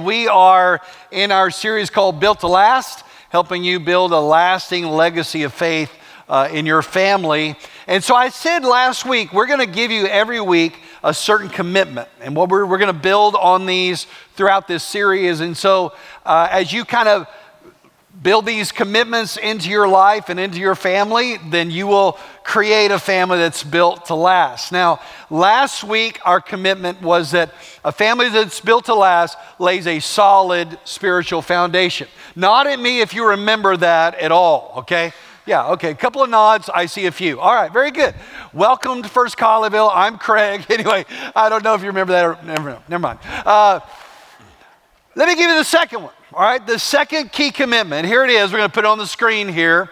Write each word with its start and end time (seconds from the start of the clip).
We 0.00 0.26
are 0.26 0.80
in 1.10 1.30
our 1.30 1.50
series 1.50 1.90
called 1.90 2.18
Built 2.18 2.40
to 2.40 2.46
Last, 2.46 3.04
helping 3.28 3.62
you 3.62 3.78
build 3.78 4.12
a 4.12 4.18
lasting 4.18 4.86
legacy 4.86 5.42
of 5.42 5.52
faith 5.52 5.92
uh, 6.30 6.48
in 6.50 6.64
your 6.64 6.80
family. 6.80 7.56
And 7.86 8.02
so 8.02 8.14
I 8.14 8.30
said 8.30 8.64
last 8.64 9.04
week, 9.04 9.34
we're 9.34 9.44
going 9.44 9.58
to 9.58 9.66
give 9.66 9.90
you 9.90 10.06
every 10.06 10.40
week 10.40 10.78
a 11.04 11.12
certain 11.12 11.50
commitment. 11.50 12.08
And 12.22 12.34
what 12.34 12.48
we're, 12.48 12.64
we're 12.64 12.78
going 12.78 12.94
to 12.94 12.98
build 12.98 13.34
on 13.34 13.66
these 13.66 14.06
throughout 14.34 14.66
this 14.66 14.82
series. 14.82 15.40
And 15.40 15.54
so 15.54 15.92
uh, 16.24 16.48
as 16.50 16.72
you 16.72 16.86
kind 16.86 17.10
of 17.10 17.28
build 18.20 18.44
these 18.44 18.72
commitments 18.72 19.36
into 19.36 19.70
your 19.70 19.88
life 19.88 20.28
and 20.28 20.38
into 20.38 20.58
your 20.58 20.74
family, 20.74 21.38
then 21.48 21.70
you 21.70 21.86
will 21.86 22.18
create 22.44 22.90
a 22.90 22.98
family 22.98 23.38
that's 23.38 23.64
built 23.64 24.06
to 24.06 24.14
last. 24.14 24.70
Now, 24.70 25.00
last 25.30 25.82
week, 25.82 26.20
our 26.24 26.40
commitment 26.40 27.00
was 27.00 27.30
that 27.30 27.54
a 27.84 27.92
family 27.92 28.28
that's 28.28 28.60
built 28.60 28.84
to 28.86 28.94
last 28.94 29.38
lays 29.58 29.86
a 29.86 29.98
solid 30.00 30.78
spiritual 30.84 31.40
foundation. 31.40 32.08
Nod 32.36 32.66
at 32.66 32.78
me 32.78 33.00
if 33.00 33.14
you 33.14 33.30
remember 33.30 33.76
that 33.78 34.14
at 34.16 34.30
all, 34.30 34.74
okay? 34.78 35.12
Yeah, 35.44 35.70
okay. 35.70 35.90
A 35.90 35.94
couple 35.94 36.22
of 36.22 36.30
nods. 36.30 36.70
I 36.72 36.86
see 36.86 37.06
a 37.06 37.10
few. 37.10 37.40
All 37.40 37.52
right, 37.52 37.72
very 37.72 37.90
good. 37.90 38.14
Welcome 38.52 39.02
to 39.02 39.08
First 39.08 39.36
Colleyville. 39.36 39.90
I'm 39.92 40.18
Craig. 40.18 40.64
Anyway, 40.70 41.04
I 41.34 41.48
don't 41.48 41.64
know 41.64 41.74
if 41.74 41.80
you 41.82 41.88
remember 41.88 42.12
that 42.12 42.24
or 42.24 42.38
never, 42.44 42.80
never 42.88 43.00
mind. 43.00 43.18
Uh, 43.44 43.80
let 45.14 45.28
me 45.28 45.34
give 45.34 45.50
you 45.50 45.56
the 45.56 45.64
second 45.64 46.02
one. 46.02 46.12
All 46.32 46.40
right, 46.40 46.66
the 46.66 46.78
second 46.78 47.32
key 47.32 47.50
commitment, 47.50 48.06
here 48.06 48.24
it 48.24 48.30
is, 48.30 48.50
we're 48.50 48.58
going 48.58 48.70
to 48.70 48.74
put 48.74 48.84
it 48.84 48.88
on 48.88 48.98
the 48.98 49.06
screen 49.06 49.48
here. 49.48 49.90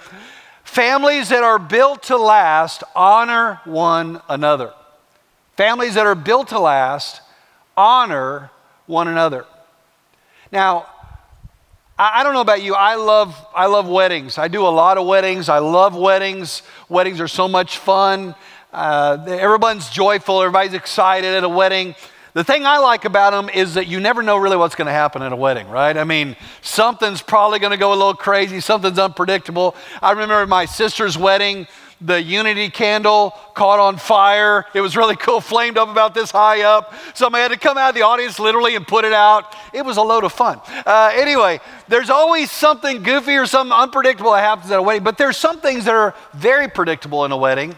Families 0.64 1.28
that 1.28 1.42
are 1.42 1.58
built 1.58 2.04
to 2.04 2.16
last 2.16 2.82
honor 2.96 3.60
one 3.64 4.22
another. 4.28 4.72
Families 5.56 5.94
that 5.94 6.06
are 6.06 6.14
built 6.14 6.48
to 6.48 6.58
last 6.58 7.20
honor 7.76 8.50
one 8.86 9.08
another. 9.08 9.44
Now, 10.50 10.86
I, 11.98 12.22
don't 12.22 12.32
know 12.32 12.40
about 12.40 12.62
you. 12.62 12.74
I 12.74 12.94
love, 12.94 13.36
I 13.54 13.66
love 13.66 13.86
weddings. 13.86 14.38
I 14.38 14.48
do 14.48 14.66
a 14.66 14.68
lot 14.68 14.96
of 14.96 15.06
weddings. 15.06 15.50
I 15.50 15.58
love 15.58 15.94
weddings. 15.94 16.62
Weddings 16.88 17.20
are 17.20 17.28
so 17.28 17.46
much 17.46 17.76
fun. 17.76 18.34
Uh, 18.72 19.22
everyone's 19.28 19.90
joyful. 19.90 20.40
Everybody's 20.40 20.72
excited 20.72 21.34
at 21.34 21.44
a 21.44 21.48
wedding. 21.48 21.94
The 22.32 22.44
thing 22.44 22.64
I 22.64 22.78
like 22.78 23.04
about 23.04 23.32
them 23.32 23.48
is 23.48 23.74
that 23.74 23.88
you 23.88 23.98
never 23.98 24.22
know 24.22 24.36
really 24.36 24.56
what's 24.56 24.76
going 24.76 24.86
to 24.86 24.92
happen 24.92 25.20
at 25.22 25.32
a 25.32 25.36
wedding, 25.36 25.68
right? 25.68 25.96
I 25.96 26.04
mean, 26.04 26.36
something's 26.62 27.22
probably 27.22 27.58
going 27.58 27.72
to 27.72 27.76
go 27.76 27.92
a 27.92 27.94
little 27.94 28.14
crazy, 28.14 28.60
something's 28.60 29.00
unpredictable. 29.00 29.74
I 30.00 30.12
remember 30.12 30.46
my 30.46 30.64
sister's 30.64 31.18
wedding, 31.18 31.66
the 32.00 32.22
unity 32.22 32.70
candle 32.70 33.32
caught 33.54 33.80
on 33.80 33.96
fire. 33.96 34.64
It 34.74 34.80
was 34.80 34.96
really 34.96 35.16
cool, 35.26 35.40
flamed 35.40 35.76
up 35.76 35.88
about 35.88 36.14
this 36.14 36.30
high 36.30 36.62
up. 36.62 36.94
Somebody 37.14 37.42
had 37.42 37.50
to 37.50 37.58
come 37.58 37.76
out 37.76 37.90
of 37.90 37.94
the 37.96 38.02
audience 38.02 38.38
literally 38.38 38.76
and 38.76 38.86
put 38.86 39.04
it 39.04 39.12
out. 39.12 39.56
It 39.74 39.84
was 39.84 39.96
a 39.96 40.02
load 40.02 40.22
of 40.22 40.32
fun. 40.32 40.60
Uh, 40.86 41.10
anyway, 41.14 41.58
there's 41.88 42.10
always 42.10 42.50
something 42.50 43.02
goofy 43.02 43.36
or 43.36 43.46
something 43.46 43.76
unpredictable 43.76 44.32
that 44.32 44.40
happens 44.40 44.70
at 44.70 44.78
a 44.78 44.82
wedding, 44.82 45.02
but 45.02 45.18
there's 45.18 45.36
some 45.36 45.60
things 45.60 45.84
that 45.84 45.94
are 45.94 46.14
very 46.32 46.68
predictable 46.68 47.24
in 47.24 47.32
a 47.32 47.36
wedding. 47.36 47.74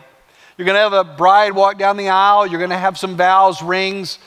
You're 0.59 0.67
going 0.67 0.77
to 0.77 0.81
have 0.81 0.93
a 0.93 1.05
bride 1.05 1.55
walk 1.55 1.79
down 1.79 1.97
the 1.97 2.11
aisle, 2.11 2.47
you're 2.47 2.61
going 2.61 2.71
to 2.71 2.79
have 2.79 2.99
some 2.99 3.17
vows, 3.17 3.63
rings. 3.63 4.19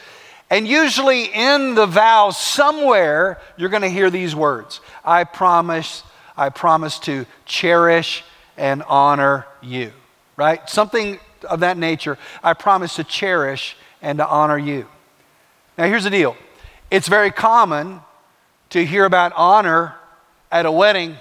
And 0.49 0.67
usually 0.67 1.25
in 1.25 1.75
the 1.75 1.85
vow, 1.85 2.29
somewhere, 2.29 3.39
you're 3.57 3.69
going 3.69 3.81
to 3.81 3.89
hear 3.89 4.09
these 4.09 4.35
words 4.35 4.79
I 5.03 5.23
promise, 5.23 6.03
I 6.37 6.49
promise 6.49 6.99
to 6.99 7.25
cherish 7.45 8.23
and 8.57 8.83
honor 8.83 9.45
you, 9.61 9.91
right? 10.37 10.67
Something 10.69 11.19
of 11.49 11.61
that 11.61 11.77
nature. 11.77 12.17
I 12.43 12.53
promise 12.53 12.95
to 12.95 13.03
cherish 13.03 13.75
and 14.01 14.19
to 14.19 14.27
honor 14.27 14.57
you. 14.57 14.87
Now, 15.77 15.85
here's 15.85 16.03
the 16.03 16.09
deal 16.09 16.35
it's 16.91 17.07
very 17.07 17.31
common 17.31 18.01
to 18.69 18.85
hear 18.85 19.05
about 19.05 19.33
honor 19.35 19.95
at 20.51 20.65
a 20.65 20.71
wedding, 20.71 21.17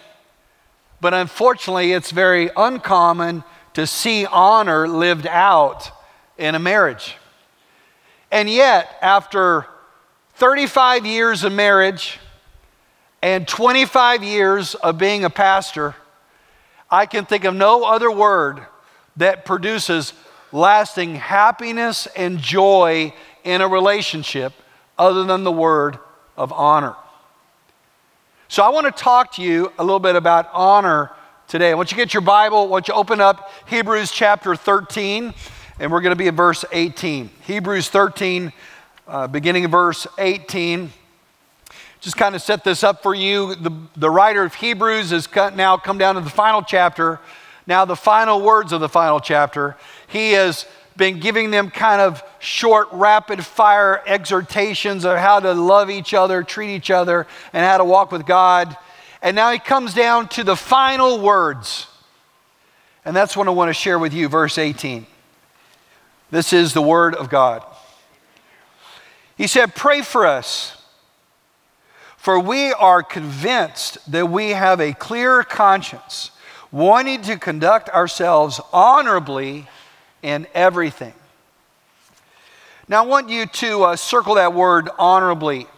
but 1.01 1.15
unfortunately, 1.15 1.93
it's 1.93 2.11
very 2.11 2.51
uncommon 2.57 3.43
to 3.75 3.87
see 3.87 4.27
honor 4.27 4.87
lived 4.87 5.27
out 5.27 5.91
in 6.39 6.55
a 6.55 6.59
marriage. 6.59 7.17
And 8.35 8.51
yet, 8.51 8.99
after 9.01 9.65
35 10.35 11.07
years 11.07 11.45
of 11.45 11.53
marriage 11.53 12.19
and 13.23 13.47
25 13.47 14.25
years 14.25 14.75
of 14.75 14.99
being 14.99 15.23
a 15.23 15.31
pastor, 15.31 15.95
I 16.91 17.07
can 17.07 17.27
think 17.27 17.45
of 17.45 17.55
no 17.55 17.85
other 17.85 18.11
word 18.11 18.67
that 19.19 19.45
produces 19.45 20.15
lasting 20.51 21.15
happiness 21.15 22.09
and 22.17 22.41
joy 22.41 23.15
in 23.45 23.61
a 23.61 23.69
relationship 23.69 24.53
other 24.99 25.23
than 25.23 25.45
the 25.45 25.53
word 25.53 26.01
of 26.37 26.53
honor. 26.53 26.97
So, 28.49 28.65
I 28.65 28.71
want 28.71 28.87
to 28.87 29.03
talk 29.03 29.35
to 29.35 29.43
you 29.43 29.73
a 29.79 29.85
little 29.85 30.01
bit 30.01 30.17
about 30.17 30.51
honor 30.53 31.13
today. 31.47 31.71
I 31.71 31.75
want 31.75 31.93
you 31.93 31.97
get 31.97 32.13
your 32.13 32.21
Bible, 32.21 32.63
I 32.63 32.67
want 32.67 32.89
you 32.89 32.95
open 32.95 33.21
up 33.21 33.53
Hebrews 33.69 34.11
chapter 34.11 34.57
13 34.57 35.35
and 35.79 35.91
we're 35.91 36.01
going 36.01 36.13
to 36.13 36.17
be 36.17 36.29
in 36.29 36.37
verse 36.37 36.65
18. 36.73 37.31
Hebrews 37.47 37.89
13, 37.89 38.53
uh, 39.09 39.27
beginning 39.27 39.65
of 39.65 39.71
verse 39.71 40.07
18. 40.19 40.93
Just 42.01 42.17
kind 42.17 42.35
of 42.35 42.43
set 42.43 42.65
this 42.65 42.85
up 42.85 43.03
for 43.03 43.15
you. 43.15 43.55
The, 43.55 43.73
the 43.97 44.11
writer 44.11 44.45
of 44.45 44.55
Hebrews 44.55 45.11
has 45.11 45.29
now 45.55 45.77
come 45.77 45.99
down 45.99 46.15
to 46.15 46.21
the 46.21 46.31
final 46.31 46.63
chapter. 46.63 47.19
Now, 47.67 47.85
the 47.85 47.97
final 47.97 48.43
words 48.43 48.73
of 48.73 48.81
the 48.81 48.89
final 48.89 49.21
chapter. 49.21 49.77
He 50.07 50.33
has 50.33 50.67
been 50.97 51.19
giving 51.19 51.51
them 51.51 51.71
kind 51.71 52.01
of 52.01 52.23
short, 52.39 52.89
rapid 52.93 53.45
fire 53.45 54.01
exhortations 54.07 55.05
of 55.05 55.19
how 55.19 55.41
to 55.41 55.55
love 55.55 55.91
each 55.91 56.15
other, 56.15 56.43
treat 56.45 56.73
each 56.73 56.91
other, 56.91 57.27
and 57.53 57.65
how 57.65 57.79
to 57.79 57.85
walk 57.85 58.13
with 58.13 58.27
God. 58.27 58.77
And 59.23 59.35
now 59.35 59.51
he 59.51 59.59
comes 59.59 59.95
down 59.95 60.29
to 60.29 60.45
the 60.45 60.55
final 60.55 61.19
words. 61.21 61.89
And 63.05 63.17
that's 63.17 63.37
what 63.37 63.49
I 63.49 63.51
want 63.51 63.71
to 63.71 63.75
share 63.75 63.99
with 63.99 64.13
you, 64.13 64.29
verse 64.29 64.57
18. 64.57 65.07
This 66.35 66.53
is 66.53 66.73
the 66.73 66.83
Word 66.83 67.15
of 67.15 67.29
God. 67.29 67.65
He 69.37 69.47
said, 69.47 69.77
Pray 69.77 70.03
for 70.03 70.27
us, 70.27 70.83
for 72.17 72.41
we 72.41 72.73
are 72.73 73.05
convinced 73.05 74.11
that 74.11 74.29
we 74.29 74.51
have 74.51 74.81
a 74.81 74.95
clear 74.95 75.45
conscience, 75.45 76.33
wanting 76.73 77.23
to 77.23 77.39
conduct 77.39 77.89
ourselves 77.89 78.61
honorably 78.73 79.69
in 80.23 80.49
everything. 80.55 81.13
Now, 82.89 83.05
I 83.05 83.07
want 83.07 83.29
you 83.29 83.47
to 83.47 83.85
uh, 83.85 83.95
circle 83.95 84.35
that 84.35 84.55
word 84.55 84.91
honorably. 84.99 85.69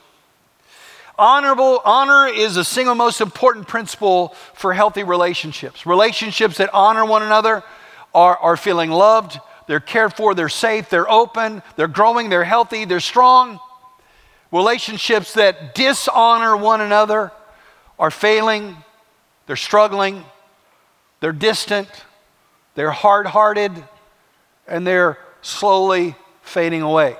Honorable, 1.18 1.82
honor 1.84 2.28
is 2.28 2.54
the 2.54 2.64
single 2.64 2.94
most 2.94 3.20
important 3.20 3.68
principle 3.68 4.34
for 4.54 4.72
healthy 4.72 5.02
relationships. 5.02 5.84
Relationships 5.84 6.56
that 6.56 6.70
honor 6.72 7.04
one 7.04 7.22
another 7.22 7.62
are, 8.14 8.38
are 8.38 8.56
feeling 8.56 8.90
loved, 8.90 9.38
they're 9.66 9.80
cared 9.80 10.14
for, 10.14 10.34
they're 10.34 10.48
safe, 10.48 10.88
they're 10.88 11.10
open, 11.10 11.62
they're 11.76 11.88
growing, 11.88 12.28
they're 12.28 12.44
healthy, 12.44 12.84
they're 12.84 13.00
strong. 13.00 13.58
Relationships 14.52 15.34
that 15.34 15.74
dishonor 15.74 16.56
one 16.56 16.80
another 16.80 17.32
are 17.98 18.10
failing, 18.10 18.76
they're 19.46 19.56
struggling, 19.56 20.24
they're 21.20 21.32
distant, 21.32 21.88
they're 22.74 22.92
hard 22.92 23.26
hearted, 23.26 23.72
and 24.68 24.86
they're 24.86 25.18
slowly 25.42 26.14
fading 26.42 26.82
away. 26.82 27.16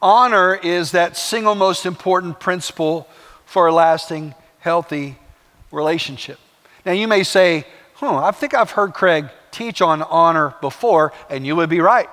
Honor 0.00 0.54
is 0.54 0.92
that 0.92 1.16
single 1.16 1.54
most 1.54 1.86
important 1.86 2.38
principle 2.38 3.08
for 3.46 3.66
a 3.66 3.72
lasting, 3.72 4.34
healthy 4.60 5.16
relationship. 5.72 6.38
Now, 6.84 6.92
you 6.92 7.08
may 7.08 7.22
say, 7.22 7.66
hmm, 7.94 8.16
I 8.16 8.30
think 8.30 8.54
I've 8.54 8.72
heard 8.72 8.92
Craig 8.92 9.28
teach 9.58 9.82
on 9.82 10.02
honor 10.02 10.54
before, 10.60 11.12
and 11.28 11.44
you 11.44 11.56
would 11.56 11.68
be 11.68 11.80
right. 11.80 12.08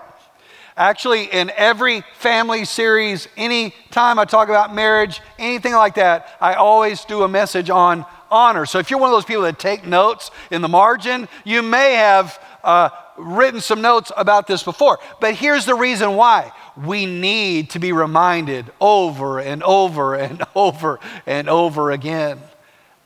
Actually, 0.75 1.25
in 1.25 1.51
every 1.55 2.03
family 2.17 2.65
series, 2.65 3.29
any 3.37 3.73
time 3.91 4.19
I 4.19 4.25
talk 4.25 4.49
about 4.49 4.73
marriage, 4.73 5.21
anything 5.39 5.73
like 5.73 5.95
that, 5.95 6.35
I 6.41 6.55
always 6.55 7.05
do 7.05 7.23
a 7.23 7.29
message 7.29 7.69
on 7.69 8.05
honor. 8.31 8.65
So 8.65 8.79
if 8.79 8.89
you're 8.89 8.99
one 8.99 9.09
of 9.09 9.15
those 9.15 9.25
people 9.25 9.43
that 9.43 9.59
take 9.59 9.85
notes 9.85 10.31
in 10.51 10.61
the 10.61 10.67
margin, 10.67 11.29
you 11.45 11.61
may 11.61 11.93
have 11.93 12.37
uh, 12.63 12.89
written 13.15 13.61
some 13.61 13.81
notes 13.81 14.11
about 14.17 14.47
this 14.47 14.63
before. 14.63 14.99
But 15.21 15.35
here's 15.35 15.65
the 15.65 15.75
reason 15.75 16.15
why 16.15 16.51
we 16.75 17.05
need 17.05 17.69
to 17.69 17.79
be 17.79 17.93
reminded 17.93 18.69
over 18.81 19.39
and 19.39 19.63
over 19.63 20.15
and 20.15 20.43
over 20.55 20.99
and 21.25 21.47
over 21.47 21.91
again 21.91 22.39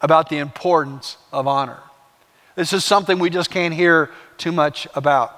about 0.01 0.29
the 0.29 0.37
importance 0.37 1.17
of 1.31 1.45
honor. 1.45 1.79
This 2.59 2.73
is 2.73 2.83
something 2.83 3.19
we 3.19 3.29
just 3.29 3.51
can't 3.51 3.73
hear 3.73 4.11
too 4.37 4.51
much 4.51 4.85
about. 4.93 5.33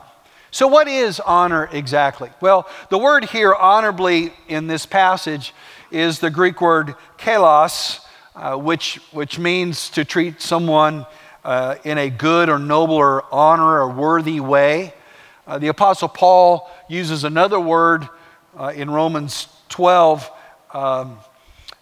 So, 0.50 0.68
what 0.68 0.88
is 0.88 1.20
honor 1.20 1.70
exactly? 1.72 2.32
Well, 2.42 2.68
the 2.90 2.98
word 2.98 3.26
here, 3.26 3.54
honorably, 3.54 4.34
in 4.48 4.66
this 4.66 4.88
passage 4.88 5.54
is 5.92 6.18
the 6.18 6.32
Greek 6.32 6.62
word 6.62 6.96
kalos, 7.20 8.00
uh, 8.36 8.56
which, 8.56 8.96
which 9.12 9.38
means 9.38 9.92
to 9.92 10.04
treat 10.04 10.42
someone 10.42 11.06
uh, 11.46 11.76
in 11.84 12.00
a 12.00 12.10
good 12.10 12.50
or 12.50 12.58
noble 12.58 12.96
or 12.96 13.24
honor 13.32 13.82
or 13.82 13.90
worthy 13.90 14.40
way. 14.40 14.92
Uh, 15.46 15.60
the 15.60 15.68
Apostle 15.68 16.10
Paul 16.10 16.72
uses 16.90 17.24
another 17.24 17.60
word 17.60 18.10
uh, 18.58 18.74
in 18.76 18.90
Romans 18.90 19.48
12 19.70 20.28
um, 20.74 21.20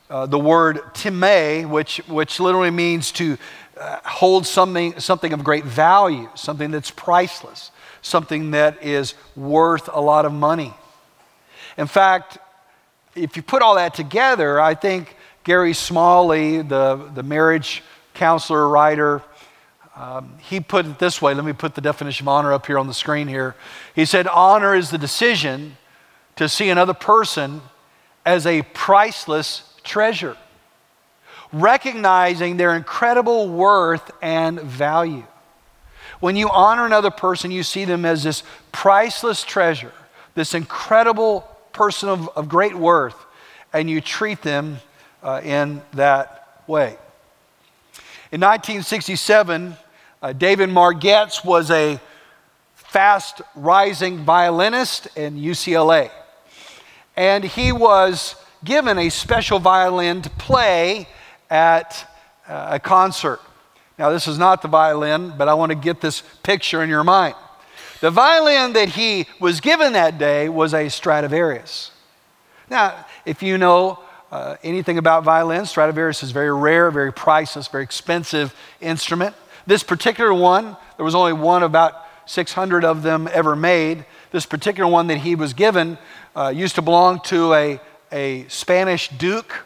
uh, 0.10 0.26
the 0.26 0.40
word 0.40 0.82
time, 0.96 1.70
which, 1.70 1.98
which 2.08 2.40
literally 2.40 2.72
means 2.72 3.12
to 3.12 3.38
uh, 3.80 4.00
hold 4.04 4.46
something, 4.46 5.00
something 5.00 5.32
of 5.34 5.44
great 5.44 5.64
value, 5.64 6.30
something 6.36 6.72
that's 6.72 6.92
priceless, 6.92 7.72
something 8.02 8.52
that 8.52 8.84
is 8.84 9.14
worth 9.36 9.90
a 9.92 10.02
lot 10.02 10.26
of 10.26 10.34
money. 10.34 10.74
In 11.78 11.88
fact, 11.88 12.38
if 13.16 13.38
you 13.38 13.42
put 13.42 13.62
all 13.62 13.76
that 13.76 13.94
together, 13.94 14.60
I 14.60 14.76
think 14.76 15.16
Gary 15.44 15.74
Smalley, 15.74 16.62
the, 16.62 17.10
the 17.14 17.24
marriage 17.24 17.82
counselor, 18.14 18.68
writer, 18.68 19.24
um, 19.96 20.38
he 20.40 20.60
put 20.60 20.86
it 20.86 21.00
this 21.00 21.22
way. 21.22 21.34
Let 21.34 21.44
me 21.44 21.54
put 21.54 21.76
the 21.76 21.82
definition 21.82 22.26
of 22.26 22.30
honor 22.30 22.54
up 22.54 22.66
here 22.66 22.78
on 22.78 22.88
the 22.88 22.94
screen 22.94 23.28
here. 23.28 23.56
He 23.96 24.06
said, 24.06 24.28
Honor 24.28 24.76
is 24.76 24.92
the 24.92 24.98
decision 24.98 25.78
to 26.36 26.48
see 26.48 26.70
another 26.70 26.94
person 26.94 27.62
as 28.26 28.46
a 28.46 28.62
priceless 28.74 29.74
treasure, 29.84 30.38
recognizing 31.52 32.58
their 32.58 32.76
incredible 32.76 33.50
worth 33.50 34.12
and 34.22 34.60
value. 34.60 35.26
When 36.20 36.36
you 36.36 36.50
honor 36.50 36.86
another 36.86 37.12
person, 37.12 37.52
you 37.52 37.64
see 37.64 37.86
them 37.86 38.06
as 38.06 38.24
this 38.24 38.44
priceless 38.72 39.44
treasure, 39.44 39.94
this 40.36 40.54
incredible 40.54 41.42
person 41.72 42.10
of, 42.10 42.30
of 42.30 42.50
great 42.50 42.76
worth, 42.76 43.16
and 43.72 43.90
you 43.90 44.02
treat 44.02 44.42
them 44.42 44.80
uh, 45.24 45.42
in 45.44 45.82
that 45.94 46.62
way. 46.68 46.98
In 48.32 48.42
1967, 48.42 49.76
uh, 50.22 50.34
David 50.34 50.70
Margetts 50.70 51.44
was 51.46 51.72
a 51.72 52.00
fast 52.76 53.42
rising 53.56 54.20
violinist 54.20 55.08
in 55.16 55.36
UCLA. 55.36 56.12
And 57.16 57.44
he 57.44 57.72
was 57.72 58.36
given 58.64 58.98
a 58.98 59.10
special 59.10 59.60
violin 59.60 60.22
to 60.22 60.30
play 60.32 61.08
at 61.50 62.08
uh, 62.48 62.70
a 62.72 62.80
concert. 62.80 63.40
Now, 63.98 64.10
this 64.10 64.28
is 64.28 64.38
not 64.38 64.62
the 64.62 64.68
violin, 64.68 65.34
but 65.38 65.48
I 65.48 65.54
want 65.54 65.72
to 65.72 65.76
get 65.76 66.02
this 66.02 66.24
picture 66.44 66.82
in 66.82 66.90
your 66.90 67.04
mind. 67.04 67.36
The 68.02 68.12
violin 68.12 68.74
that 68.74 68.90
he 68.90 69.26
was 69.40 69.60
given 69.60 69.94
that 69.94 70.18
day 70.18 70.48
was 70.48 70.74
a 70.74 70.88
Stradivarius. 70.88 71.92
Now, 72.70 73.06
if 73.26 73.44
you 73.44 73.58
know 73.58 74.00
uh, 74.32 74.56
anything 74.64 74.98
about 74.98 75.24
violins, 75.24 75.72
Stradivarius 75.72 76.24
is 76.24 76.32
very 76.32 76.54
rare, 76.54 76.92
very 76.92 77.12
priceless, 77.12 77.68
very 77.68 77.84
expensive 77.84 78.56
instrument. 78.80 79.36
This 79.68 79.84
particular 79.84 80.34
one, 80.34 80.78
there 80.96 81.04
was 81.04 81.16
only 81.16 81.34
one 81.34 81.64
about 81.64 81.94
600 82.26 82.86
of 82.86 83.04
them 83.04 83.28
ever 83.34 83.56
made. 83.56 84.06
This 84.32 84.46
particular 84.46 84.90
one 84.90 85.08
that 85.08 85.18
he 85.18 85.36
was 85.36 85.54
given 85.54 85.98
uh, 86.36 86.54
used 86.56 86.76
to 86.76 86.82
belong 86.82 87.20
to 87.22 87.54
a, 87.54 87.82
a 88.12 88.48
Spanish 88.48 89.10
duke, 89.10 89.66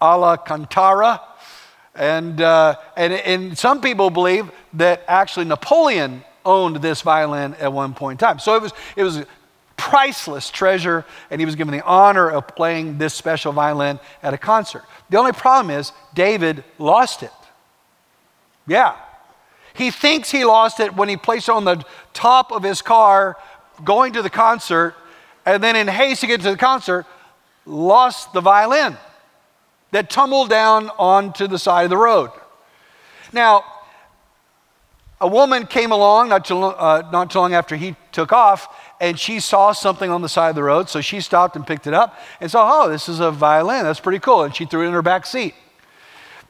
Alcantara. 0.00 1.20
And, 1.94 2.40
uh, 2.40 2.76
and, 2.96 3.12
and 3.12 3.58
some 3.58 3.80
people 3.80 4.10
believe 4.10 4.50
that 4.74 5.02
actually 5.08 5.46
Napoleon 5.46 6.22
owned 6.44 6.76
this 6.76 7.02
violin 7.02 7.54
at 7.54 7.72
one 7.72 7.94
point 7.94 8.20
in 8.20 8.26
time. 8.26 8.38
So 8.38 8.54
it 8.54 8.62
was, 8.62 8.72
it 8.96 9.02
was 9.02 9.16
a 9.18 9.26
priceless 9.76 10.50
treasure, 10.50 11.04
and 11.30 11.40
he 11.40 11.46
was 11.46 11.56
given 11.56 11.72
the 11.72 11.84
honor 11.84 12.30
of 12.30 12.46
playing 12.48 12.98
this 12.98 13.14
special 13.14 13.52
violin 13.52 13.98
at 14.22 14.34
a 14.34 14.38
concert. 14.38 14.84
The 15.10 15.18
only 15.18 15.32
problem 15.32 15.76
is 15.76 15.92
David 16.14 16.64
lost 16.78 17.22
it. 17.22 17.32
Yeah. 18.66 18.96
He 19.74 19.90
thinks 19.90 20.30
he 20.30 20.44
lost 20.44 20.80
it 20.80 20.94
when 20.94 21.08
he 21.08 21.16
placed 21.16 21.48
it 21.48 21.52
on 21.52 21.64
the 21.64 21.84
top 22.12 22.52
of 22.52 22.62
his 22.62 22.82
car 22.82 23.36
going 23.84 24.14
to 24.14 24.22
the 24.22 24.30
concert, 24.30 24.94
and 25.44 25.62
then 25.62 25.76
in 25.76 25.88
haste 25.88 26.22
to 26.22 26.26
get 26.26 26.40
to 26.42 26.50
the 26.50 26.56
concert, 26.56 27.06
lost 27.66 28.32
the 28.32 28.40
violin 28.40 28.96
that 29.92 30.10
tumbled 30.10 30.50
down 30.50 30.90
onto 30.98 31.46
the 31.46 31.58
side 31.58 31.84
of 31.84 31.90
the 31.90 31.96
road. 31.96 32.30
Now, 33.32 33.64
a 35.20 35.26
woman 35.26 35.66
came 35.66 35.92
along 35.92 36.28
not 36.28 36.44
too, 36.44 36.58
uh, 36.58 37.08
not 37.10 37.30
too 37.30 37.38
long 37.38 37.54
after 37.54 37.74
he 37.74 37.96
took 38.12 38.32
off, 38.32 38.68
and 39.00 39.18
she 39.18 39.40
saw 39.40 39.72
something 39.72 40.10
on 40.10 40.20
the 40.20 40.28
side 40.28 40.50
of 40.50 40.54
the 40.54 40.62
road, 40.62 40.90
so 40.90 41.00
she 41.00 41.20
stopped 41.20 41.56
and 41.56 41.66
picked 41.66 41.86
it 41.86 41.94
up 41.94 42.18
and 42.40 42.50
saw, 42.50 42.82
oh, 42.82 42.90
this 42.90 43.08
is 43.08 43.20
a 43.20 43.30
violin. 43.30 43.84
That's 43.84 44.00
pretty 44.00 44.18
cool. 44.18 44.42
And 44.42 44.54
she 44.54 44.66
threw 44.66 44.84
it 44.84 44.88
in 44.88 44.92
her 44.92 45.02
back 45.02 45.24
seat. 45.24 45.54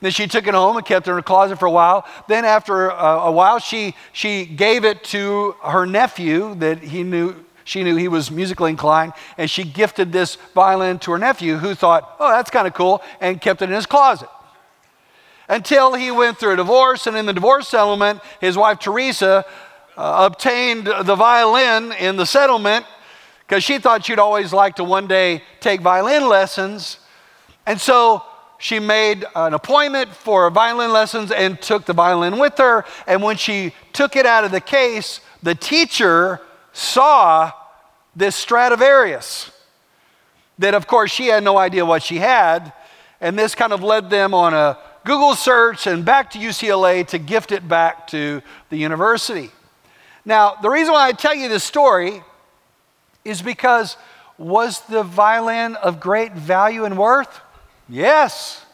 Then 0.00 0.10
she 0.10 0.26
took 0.26 0.46
it 0.46 0.54
home 0.54 0.76
and 0.76 0.84
kept 0.84 1.06
it 1.06 1.10
in 1.10 1.16
her 1.16 1.22
closet 1.22 1.58
for 1.58 1.66
a 1.66 1.70
while. 1.70 2.04
Then, 2.28 2.44
after 2.44 2.90
a, 2.90 3.20
a 3.20 3.32
while, 3.32 3.58
she, 3.58 3.94
she 4.12 4.44
gave 4.44 4.84
it 4.84 5.02
to 5.04 5.54
her 5.64 5.86
nephew 5.86 6.54
that 6.56 6.82
he 6.82 7.02
knew 7.02 7.45
she 7.66 7.82
knew 7.82 7.96
he 7.96 8.06
was 8.06 8.30
musically 8.30 8.70
inclined, 8.70 9.12
and 9.36 9.50
she 9.50 9.64
gifted 9.64 10.12
this 10.12 10.36
violin 10.54 11.00
to 11.00 11.10
her 11.10 11.18
nephew, 11.18 11.56
who 11.56 11.74
thought, 11.74 12.14
oh, 12.20 12.30
that's 12.30 12.48
kind 12.48 12.66
of 12.66 12.74
cool, 12.74 13.02
and 13.20 13.40
kept 13.40 13.60
it 13.60 13.68
in 13.68 13.74
his 13.74 13.86
closet. 13.86 14.28
Until 15.48 15.94
he 15.94 16.12
went 16.12 16.38
through 16.38 16.52
a 16.52 16.56
divorce, 16.56 17.08
and 17.08 17.16
in 17.16 17.26
the 17.26 17.32
divorce 17.32 17.66
settlement, 17.66 18.20
his 18.40 18.56
wife 18.56 18.78
Teresa 18.78 19.44
uh, 19.96 20.28
obtained 20.30 20.86
the 20.86 21.16
violin 21.16 21.90
in 21.92 22.16
the 22.16 22.24
settlement 22.24 22.86
because 23.40 23.64
she 23.64 23.78
thought 23.78 24.04
she'd 24.04 24.20
always 24.20 24.52
like 24.52 24.76
to 24.76 24.84
one 24.84 25.08
day 25.08 25.42
take 25.58 25.80
violin 25.80 26.28
lessons. 26.28 26.98
And 27.66 27.80
so 27.80 28.22
she 28.58 28.78
made 28.78 29.24
an 29.34 29.54
appointment 29.54 30.10
for 30.10 30.48
violin 30.50 30.92
lessons 30.92 31.32
and 31.32 31.60
took 31.60 31.84
the 31.84 31.92
violin 31.92 32.38
with 32.38 32.58
her. 32.58 32.84
And 33.08 33.24
when 33.24 33.36
she 33.36 33.72
took 33.92 34.14
it 34.14 34.24
out 34.24 34.44
of 34.44 34.52
the 34.52 34.60
case, 34.60 35.20
the 35.42 35.56
teacher 35.56 36.40
saw 36.76 37.52
this 38.14 38.36
Stradivarius. 38.36 39.50
That, 40.58 40.74
of 40.74 40.86
course, 40.86 41.10
she 41.10 41.26
had 41.26 41.42
no 41.42 41.56
idea 41.56 41.84
what 41.84 42.02
she 42.02 42.16
had. 42.18 42.72
And 43.20 43.38
this 43.38 43.54
kind 43.54 43.72
of 43.72 43.82
led 43.82 44.10
them 44.10 44.34
on 44.34 44.52
a 44.52 44.78
Google 45.04 45.34
search 45.34 45.86
and 45.86 46.04
back 46.04 46.30
to 46.32 46.38
UCLA 46.38 47.06
to 47.08 47.18
gift 47.18 47.50
it 47.50 47.66
back 47.66 48.06
to 48.08 48.42
the 48.68 48.76
university. 48.76 49.50
Now, 50.24 50.56
the 50.60 50.68
reason 50.68 50.92
why 50.92 51.08
I 51.08 51.12
tell 51.12 51.34
you 51.34 51.48
this 51.48 51.64
story 51.64 52.22
is 53.24 53.40
because 53.40 53.96
was 54.36 54.80
the 54.82 55.02
violin 55.02 55.76
of 55.76 55.98
great 55.98 56.32
value 56.32 56.84
and 56.84 56.98
worth? 56.98 57.40
Yes. 57.88 58.64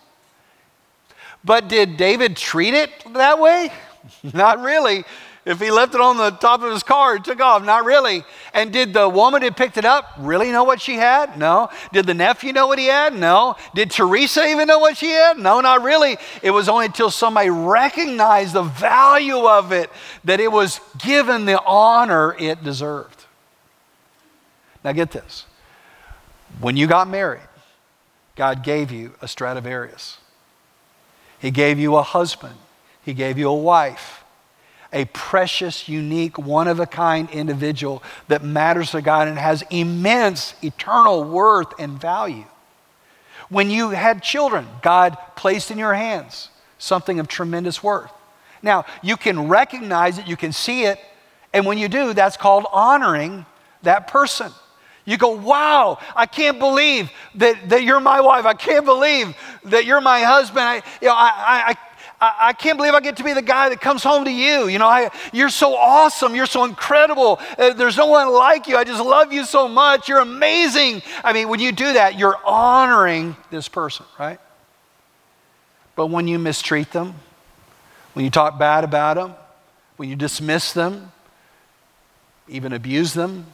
But 1.45 1.69
did 1.69 1.97
David 1.97 2.37
treat 2.37 2.75
it 2.75 2.91
that 3.13 3.39
way? 3.39 3.73
Not 4.35 4.61
really. 4.61 5.05
If 5.45 5.61
he 5.61 5.73
left 5.73 5.95
it 5.97 6.01
on 6.01 6.19
the 6.19 6.31
top 6.31 6.63
of 6.63 6.71
his 6.71 6.85
car 6.85 7.17
and 7.17 7.25
took 7.25 7.41
off, 7.41 7.65
not 7.65 7.85
really. 7.85 8.25
And 8.55 8.73
did 8.73 8.93
the 8.93 9.09
woman 9.09 9.43
who 9.43 9.51
picked 9.51 9.77
it 9.77 9.85
up 9.85 10.13
really 10.19 10.53
know 10.53 10.63
what 10.63 10.81
she 10.81 10.95
had? 10.95 11.37
No. 11.37 11.69
Did 11.93 12.07
the 12.07 12.15
nephew 12.15 12.53
know 12.53 12.69
what 12.69 12.79
he 12.79 12.87
had? 12.87 13.13
No. 13.13 13.57
Did 13.75 13.91
Teresa 13.91 14.47
even 14.47 14.69
know 14.69 14.79
what 14.79 14.97
she 14.97 15.11
had? 15.11 15.39
No, 15.39 15.61
not 15.61 15.83
really. 15.83 16.17
It 16.43 16.53
was 16.53 16.69
only 16.69 16.87
until 16.87 17.11
somebody 17.11 17.51
recognized 17.51 18.53
the 18.53 18.63
value 18.63 19.49
of 19.49 19.73
it 19.73 19.91
that 20.23 20.39
it 20.39 20.53
was 20.53 20.81
given 20.99 21.45
the 21.45 21.61
honor 21.65 22.37
it 22.39 22.63
deserved. 22.63 23.25
Now, 24.85 24.93
get 24.93 25.11
this. 25.11 25.45
When 26.61 26.77
you 26.77 26.87
got 26.87 27.09
married, 27.09 27.41
God 28.37 28.63
gave 28.63 28.93
you 28.93 29.15
a 29.21 29.27
Stradivarius. 29.27 30.19
He 31.41 31.51
gave 31.51 31.81
you 31.81 31.97
a 31.97 32.03
husband. 32.03 32.55
He 33.05 33.13
gave 33.13 33.39
you 33.39 33.49
a 33.49 33.57
wife. 33.57 34.22
A 34.93 35.07
precious, 35.07 35.89
unique, 35.89 36.39
one 36.39 36.69
of 36.69 36.81
a 36.81 36.87
kind 36.87 37.31
individual 37.31 38.03
that 38.29 38.43
matters 38.45 38.91
to 38.91 39.01
God 39.01 39.29
and 39.29 39.39
has 39.39 39.65
immense 39.71 40.55
eternal 40.63 41.25
worth 41.25 41.73
and 41.79 42.01
value. 42.01 42.45
When 43.49 43.71
you 43.71 43.91
had 43.91 44.23
children, 44.23 44.67
God 44.83 45.17
placed 45.37 45.71
in 45.71 45.79
your 45.79 45.95
hands 45.95 46.49
something 46.79 47.21
of 47.21 47.29
tremendous 47.29 47.83
worth. 47.83 48.13
Now, 48.63 48.85
you 49.03 49.17
can 49.17 49.49
recognize 49.49 50.19
it, 50.19 50.27
you 50.27 50.37
can 50.37 50.53
see 50.53 50.85
it, 50.85 50.99
and 51.53 51.67
when 51.67 51.79
you 51.79 51.89
do, 51.89 52.15
that's 52.15 52.37
called 52.37 52.67
honoring 52.73 53.45
that 53.83 54.09
person. 54.09 54.51
You 55.05 55.17
go, 55.17 55.31
wow, 55.33 55.99
I 56.15 56.27
can't 56.27 56.59
believe 56.59 57.11
that, 57.35 57.69
that 57.71 57.83
you're 57.83 58.01
my 58.01 58.21
wife. 58.21 58.47
I 58.47 58.55
can't 58.55 58.85
believe 58.85 59.37
that 59.65 59.85
you're 59.85 60.01
my 60.01 60.21
husband. 60.21 60.65
I, 60.65 60.75
you 61.01 61.09
know, 61.09 61.15
I, 61.15 61.71
I, 61.71 61.77
I, 62.23 62.35
I 62.41 62.53
can't 62.53 62.79
believe 62.79 62.95
I 62.95 63.01
get 63.01 63.17
to 63.17 63.25
be 63.25 63.33
the 63.33 63.43
guy 63.43 63.69
that 63.71 63.81
comes 63.81 64.05
home 64.05 64.25
to 64.27 64.31
you. 64.31 64.69
You 64.69 64.79
know, 64.79 64.87
I, 64.87 65.11
you're 65.33 65.49
so 65.49 65.75
awesome. 65.75 66.37
You're 66.37 66.47
so 66.47 66.65
incredible. 66.65 67.41
Uh, 67.59 67.73
there's 67.73 67.97
no 67.97 68.07
one 68.07 68.33
like 68.33 68.69
you. 68.69 68.77
I 68.77 68.85
just 68.85 69.05
love 69.05 69.33
you 69.33 69.45
so 69.45 69.67
much. 69.67 70.09
You're 70.09 70.21
amazing. 70.21 71.03
I 71.25 71.33
mean, 71.33 71.49
when 71.49 71.59
you 71.59 71.73
do 71.73 71.95
that, 71.95 72.17
you're 72.17 72.39
honoring 72.47 73.35
this 73.51 73.69
person, 73.69 74.07
right? 74.21 74.39
But 75.97 76.07
when 76.07 76.29
you 76.29 76.39
mistreat 76.39 76.93
them, 76.93 77.17
when 78.13 78.25
you 78.25 78.31
talk 78.31 78.57
bad 78.57 78.85
about 78.85 79.17
them, 79.17 79.35
when 79.97 80.09
you 80.09 80.15
dismiss 80.15 80.73
them, 80.73 81.11
even 82.47 82.73
abuse 82.73 83.15
them, 83.15 83.47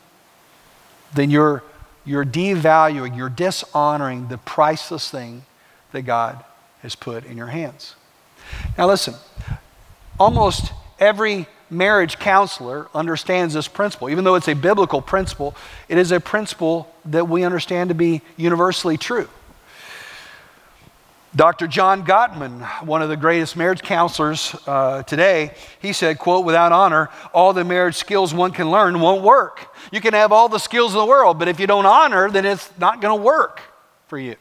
then 1.15 1.31
you're, 1.31 1.63
you're 2.05 2.25
devaluing, 2.25 3.17
you're 3.17 3.31
dishonoring 3.31 4.29
the 4.29 4.37
priceless 4.37 5.11
thing 5.11 5.45
that 5.93 6.03
God 6.03 6.45
has 6.83 6.95
put 6.95 7.25
in 7.25 7.39
your 7.39 7.47
hands. 7.47 7.95
Now, 8.76 8.87
listen, 8.87 9.14
almost 10.19 10.73
every 10.99 11.47
marriage 11.71 12.19
counselor 12.19 12.88
understands 12.95 13.55
this 13.55 13.69
principle. 13.69 14.09
Even 14.11 14.25
though 14.25 14.35
it's 14.35 14.49
a 14.49 14.55
biblical 14.55 15.02
principle, 15.02 15.55
it 15.88 15.99
is 15.99 16.12
a 16.12 16.21
principle 16.21 16.93
that 17.05 17.28
we 17.28 17.45
understand 17.45 17.88
to 17.88 17.95
be 17.95 18.23
universally 18.37 18.97
true. 18.97 19.28
Dr. 21.37 21.67
John 21.67 22.07
Gottman, 22.07 22.67
one 22.85 23.02
of 23.02 23.11
the 23.11 23.17
greatest 23.17 23.55
marriage 23.55 23.83
counselors 23.83 24.57
uh, 24.67 25.02
today, 25.02 25.52
he 25.78 25.93
said, 25.93 26.19
quote, 26.19 26.47
without 26.47 26.73
honor, 26.73 27.11
all 27.35 27.52
the 27.52 27.64
marriage 27.64 27.97
skills 27.97 28.33
one 28.33 28.50
can 28.50 28.71
learn 28.71 28.99
won't 28.99 29.23
work. 29.23 29.76
You 29.93 30.00
can 30.00 30.14
have 30.14 30.33
all 30.33 30.49
the 30.49 30.59
skills 30.59 30.95
in 30.95 30.99
the 30.99 31.07
world, 31.07 31.38
but 31.38 31.47
if 31.47 31.61
you 31.61 31.67
don't 31.67 31.85
honor, 31.85 32.31
then 32.31 32.47
it's 32.47 32.71
not 32.78 33.02
going 33.02 33.17
to 33.17 33.23
work 33.23 33.61
for 34.07 34.19
you. 34.19 34.37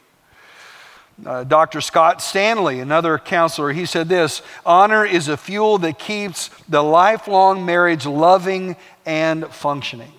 Uh, 1.26 1.44
Dr. 1.44 1.82
Scott 1.82 2.22
Stanley, 2.22 2.80
another 2.80 3.18
counselor, 3.18 3.72
he 3.72 3.88
said 3.88 4.08
this 4.08 4.44
honor 4.66 5.04
is 5.04 5.28
a 5.28 5.36
fuel 5.36 5.80
that 5.80 5.98
keeps 5.98 6.52
the 6.70 6.84
lifelong 6.84 7.66
marriage 7.66 8.06
loving 8.06 8.76
and 9.04 9.48
functioning. 9.48 10.12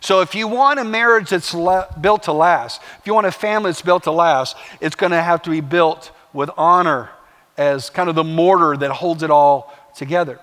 So, 0.00 0.20
if 0.20 0.34
you 0.34 0.48
want 0.48 0.80
a 0.80 0.84
marriage 0.84 1.30
that's 1.30 1.54
la- 1.54 1.90
built 2.00 2.24
to 2.24 2.32
last, 2.32 2.82
if 2.98 3.06
you 3.06 3.14
want 3.14 3.26
a 3.26 3.32
family 3.32 3.70
that's 3.70 3.82
built 3.82 4.02
to 4.04 4.10
last, 4.10 4.56
it's 4.80 4.96
going 4.96 5.12
to 5.12 5.22
have 5.22 5.42
to 5.42 5.50
be 5.50 5.60
built 5.60 6.10
with 6.32 6.50
honor 6.56 7.10
as 7.56 7.88
kind 7.88 8.08
of 8.08 8.14
the 8.14 8.24
mortar 8.24 8.76
that 8.76 8.90
holds 8.90 9.22
it 9.22 9.30
all 9.30 9.72
together. 9.96 10.40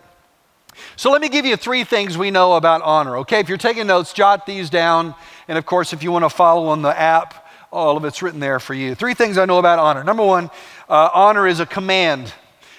So, 0.96 1.12
let 1.12 1.22
me 1.22 1.30
give 1.30 1.46
you 1.46 1.58
three 1.58 1.84
things 1.84 2.18
we 2.18 2.32
know 2.32 2.54
about 2.54 2.82
honor. 2.84 3.18
Okay, 3.18 3.40
if 3.40 3.50
you're 3.50 3.58
taking 3.58 3.88
notes, 3.88 4.14
jot 4.14 4.46
these 4.46 4.70
down. 4.70 5.14
And 5.48 5.58
of 5.58 5.66
course, 5.66 5.92
if 5.92 6.04
you 6.04 6.12
want 6.12 6.24
to 6.24 6.30
follow 6.30 6.68
on 6.68 6.82
the 6.82 6.98
app, 6.98 7.43
all 7.74 7.98
of 7.98 8.06
it's 8.06 8.22
written 8.22 8.40
there 8.40 8.60
for 8.60 8.74
you. 8.74 8.96
Three 8.96 9.14
things 9.14 9.38
I 9.38 9.46
know 9.46 9.58
about 9.58 9.80
honor. 9.80 10.04
Number 10.04 10.24
one, 10.24 10.50
uh, 10.88 11.10
honor 11.14 11.48
is 11.48 11.60
a 11.60 11.66
command, 11.66 12.32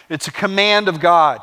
it's 0.08 0.28
a 0.28 0.32
command 0.32 0.88
of 0.88 1.00
God. 1.00 1.40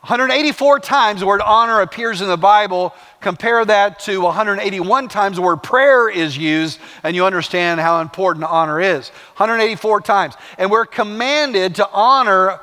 184 0.00 0.80
times 0.80 1.20
the 1.20 1.26
word 1.26 1.42
honor 1.42 1.82
appears 1.82 2.22
in 2.22 2.28
the 2.28 2.36
Bible. 2.38 2.94
Compare 3.20 3.66
that 3.66 4.00
to 4.00 4.22
181 4.22 5.08
times 5.08 5.36
the 5.36 5.42
word 5.42 5.62
prayer 5.62 6.08
is 6.08 6.38
used, 6.38 6.80
and 7.02 7.14
you 7.14 7.26
understand 7.26 7.80
how 7.80 8.00
important 8.00 8.46
honor 8.46 8.80
is. 8.80 9.10
184 9.36 10.00
times. 10.00 10.34
And 10.56 10.70
we're 10.70 10.86
commanded 10.86 11.74
to 11.74 11.88
honor 11.92 12.60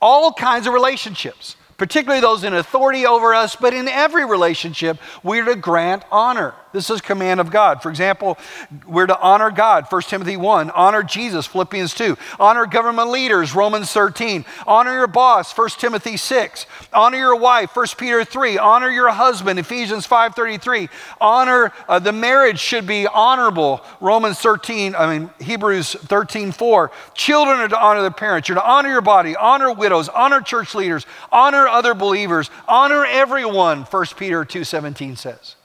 all 0.00 0.32
kinds 0.32 0.68
of 0.68 0.72
relationships 0.72 1.56
particularly 1.80 2.20
those 2.20 2.44
in 2.44 2.52
authority 2.52 3.06
over 3.06 3.32
us, 3.32 3.56
but 3.56 3.72
in 3.72 3.88
every 3.88 4.26
relationship, 4.26 4.98
we're 5.22 5.46
to 5.46 5.56
grant 5.56 6.02
honor. 6.12 6.52
This 6.72 6.88
is 6.88 7.00
command 7.00 7.40
of 7.40 7.50
God. 7.50 7.82
For 7.82 7.90
example, 7.90 8.38
we're 8.86 9.06
to 9.06 9.18
honor 9.18 9.50
God, 9.50 9.86
1 9.90 10.02
Timothy 10.02 10.36
1, 10.36 10.70
honor 10.70 11.02
Jesus, 11.02 11.46
Philippians 11.46 11.94
2, 11.94 12.16
honor 12.38 12.66
government 12.66 13.10
leaders, 13.10 13.54
Romans 13.54 13.90
13, 13.92 14.44
honor 14.66 14.92
your 14.92 15.08
boss, 15.08 15.56
1 15.56 15.68
Timothy 15.78 16.16
6, 16.16 16.66
honor 16.92 17.16
your 17.16 17.36
wife, 17.36 17.74
1 17.74 17.86
Peter 17.98 18.24
3, 18.24 18.58
honor 18.58 18.88
your 18.88 19.10
husband, 19.10 19.58
Ephesians 19.58 20.06
5:33, 20.06 20.88
honor 21.20 21.72
uh, 21.88 21.98
the 21.98 22.12
marriage 22.12 22.60
should 22.60 22.86
be 22.86 23.06
honorable, 23.06 23.80
Romans 24.00 24.38
13, 24.38 24.94
I 24.94 25.18
mean 25.18 25.30
Hebrews 25.40 25.94
13:4. 25.94 26.90
Children 27.14 27.58
are 27.60 27.68
to 27.68 27.80
honor 27.80 28.02
their 28.02 28.10
parents. 28.10 28.48
You're 28.48 28.56
to 28.56 28.64
honor 28.64 28.90
your 28.90 29.00
body, 29.00 29.34
honor 29.36 29.72
widows, 29.72 30.08
honor 30.08 30.40
church 30.40 30.74
leaders, 30.74 31.06
honor 31.32 31.66
other 31.66 31.94
believers, 31.94 32.50
honor 32.68 33.04
everyone, 33.04 33.82
1 33.82 34.16
Peter 34.16 34.44
2:17 34.44 35.16
says. 35.16 35.56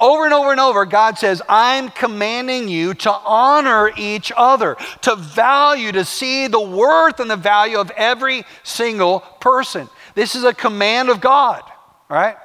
Over 0.00 0.24
and 0.24 0.32
over 0.32 0.50
and 0.50 0.58
over, 0.58 0.86
God 0.86 1.18
says, 1.18 1.42
I'm 1.46 1.90
commanding 1.90 2.68
you 2.68 2.94
to 2.94 3.12
honor 3.12 3.92
each 3.98 4.32
other, 4.34 4.78
to 5.02 5.14
value, 5.14 5.92
to 5.92 6.06
see 6.06 6.46
the 6.46 6.60
worth 6.60 7.20
and 7.20 7.30
the 7.30 7.36
value 7.36 7.78
of 7.78 7.90
every 7.90 8.44
single 8.62 9.20
person. 9.20 9.90
This 10.14 10.34
is 10.34 10.44
a 10.44 10.54
command 10.54 11.10
of 11.10 11.20
God, 11.20 11.62
right? 12.08 12.36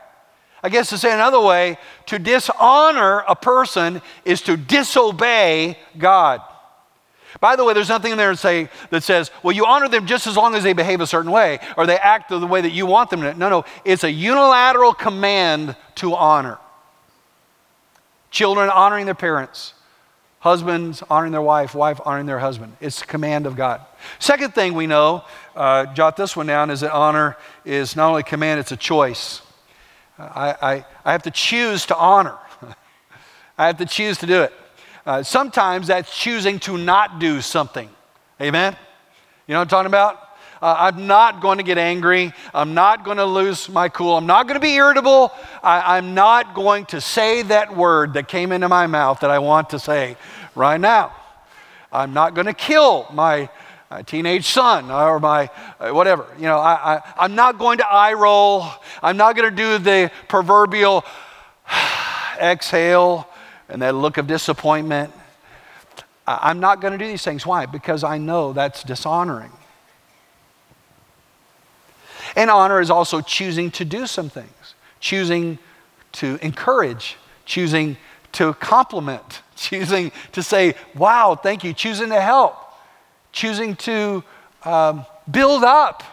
I 0.62 0.68
guess 0.68 0.90
to 0.90 0.98
say 0.98 1.14
another 1.14 1.40
way, 1.40 1.78
to 2.08 2.20
dishonor 2.20 3.20
a 3.20 3.36
person 3.36 4.02
is 4.26 4.42
to 4.42 4.58
disobey 4.58 5.78
God. 5.98 6.42
By 7.40 7.56
the 7.56 7.64
way, 7.64 7.74
there's 7.74 7.90
nothing 7.90 8.12
in 8.12 8.18
there 8.18 8.36
say, 8.36 8.70
that 8.90 9.04
says, 9.04 9.32
well, 9.44 9.56
you 9.56 9.66
honor 9.66 9.88
them 9.88 10.08
just 10.08 10.28
as 10.28 10.36
long 10.36 10.56
as 10.56 10.64
they 10.64 10.74
behave 10.74 11.00
a 11.00 11.08
certain 11.08 11.32
way 11.32 11.60
or 11.78 11.86
they 11.86 11.98
act 11.98 12.30
the 12.30 12.46
way 12.46 12.62
that 12.62 12.72
you 12.72 12.86
want 12.86 13.10
them 13.10 13.22
to. 13.22 13.34
No, 13.34 13.50
no, 13.50 13.66
it's 13.86 14.04
a 14.04 14.12
unilateral 14.12 14.94
command 14.94 15.76
to 15.96 16.16
honor. 16.16 16.58
Children 18.36 18.70
honoring 18.70 19.06
their 19.06 19.16
parents, 19.16 19.74
husbands 20.40 21.02
honoring 21.10 21.32
their 21.32 21.42
wife, 21.42 21.74
wife 21.74 22.02
honoring 22.04 22.26
their 22.26 22.40
husband. 22.40 22.76
It's 22.82 23.00
the 23.00 23.06
command 23.06 23.48
of 23.48 23.56
God. 23.56 23.80
Second 24.20 24.54
thing 24.54 24.74
we 24.74 24.88
know, 24.88 25.24
uh, 25.56 25.86
jot 25.94 26.18
this 26.18 26.36
one 26.36 26.46
down, 26.46 26.70
is 26.70 26.82
that 26.82 26.92
honor 26.92 27.38
is 27.64 27.96
not 27.96 28.10
only 28.10 28.24
command, 28.24 28.60
it's 28.60 28.74
a 28.74 28.76
choice. 28.76 29.42
I, 30.20 30.54
I, 30.62 30.86
I 31.06 31.12
have 31.14 31.24
to 31.24 31.32
choose 31.32 31.86
to 31.86 31.96
honor. 31.96 32.36
I 33.58 33.68
have 33.68 33.78
to 33.78 33.86
choose 33.86 34.18
to 34.18 34.26
do 34.26 34.42
it. 34.42 34.52
Uh, 35.06 35.24
sometimes 35.24 35.88
that's 35.88 36.14
choosing 36.14 36.60
to 36.60 36.78
not 36.78 37.20
do 37.20 37.40
something. 37.40 37.88
Amen? 38.42 38.76
You 39.48 39.54
know 39.54 39.60
what 39.60 39.62
I'm 39.62 39.70
talking 39.70 39.88
about? 39.88 40.25
Uh, 40.62 40.76
I'm 40.78 41.08
not 41.08 41.42
going 41.42 41.58
to 41.58 41.64
get 41.64 41.78
angry. 41.78 42.34
I'm 42.54 42.74
not 42.74 43.04
going 43.04 43.18
to 43.18 43.26
lose 43.26 43.70
my 43.70 43.90
cool. 43.90 44.18
I'm 44.18 44.26
not 44.26 44.48
going 44.48 44.56
to 44.56 44.66
be 44.66 44.76
irritable. 44.76 45.32
I, 45.62 45.98
I'm 45.98 46.14
not 46.14 46.56
going 46.56 46.86
to 46.88 47.02
say 47.02 47.42
that 47.44 47.76
word 47.76 48.14
that 48.14 48.28
came 48.28 48.52
into 48.52 48.70
my 48.70 48.88
mouth 48.88 49.20
that 49.20 49.30
I 49.30 49.40
want 49.40 49.72
to 49.72 49.80
say 49.80 50.18
right 50.56 50.80
now. 50.80 51.16
I'm 51.92 52.14
not 52.14 52.36
going 52.36 52.48
to 52.48 52.54
kill 52.54 53.08
my 53.12 53.50
uh, 53.92 54.04
teenage 54.04 54.46
son 54.46 54.92
or 54.92 55.20
my 55.20 55.50
uh, 55.80 55.92
whatever. 55.92 56.26
You 56.38 56.44
know, 56.46 56.58
I, 56.58 56.96
I, 56.96 57.14
I'm 57.18 57.36
not 57.36 57.58
going 57.58 57.78
to 57.80 57.88
eye 57.88 58.14
roll. 58.14 58.66
I'm 59.04 59.18
not 59.18 59.36
going 59.36 59.50
to 59.50 59.56
do 59.56 59.78
the 59.78 60.12
proverbial 60.28 61.06
exhale 62.42 63.28
and 63.70 63.82
that 63.82 63.96
look 63.96 64.18
of 64.18 64.28
disappointment. 64.28 65.12
I'm 66.28 66.60
not 66.60 66.82
going 66.82 66.92
to 66.92 66.98
do 66.98 67.08
these 67.08 67.24
things. 67.24 67.46
Why? 67.46 67.66
Because 67.66 68.04
I 68.04 68.18
know 68.18 68.54
that's 68.54 68.84
dishonoring. 68.84 69.52
And 72.36 72.50
honor 72.50 72.82
is 72.82 72.90
also 72.90 73.22
choosing 73.22 73.72
to 73.72 73.86
do 73.86 74.08
some 74.08 74.30
things, 74.30 74.76
choosing 75.00 75.58
to 76.14 76.38
encourage, 76.42 77.18
choosing 77.46 77.98
to 78.34 78.54
compliment, 78.56 79.42
choosing 79.56 80.12
to 80.34 80.44
say, 80.44 80.76
wow, 80.96 81.36
thank 81.42 81.64
you, 81.64 81.74
choosing 81.74 82.10
to 82.10 82.22
help, 82.22 82.56
choosing 83.32 83.76
to 83.78 84.24
um, 84.64 85.06
build 85.30 85.64
up 85.64 86.04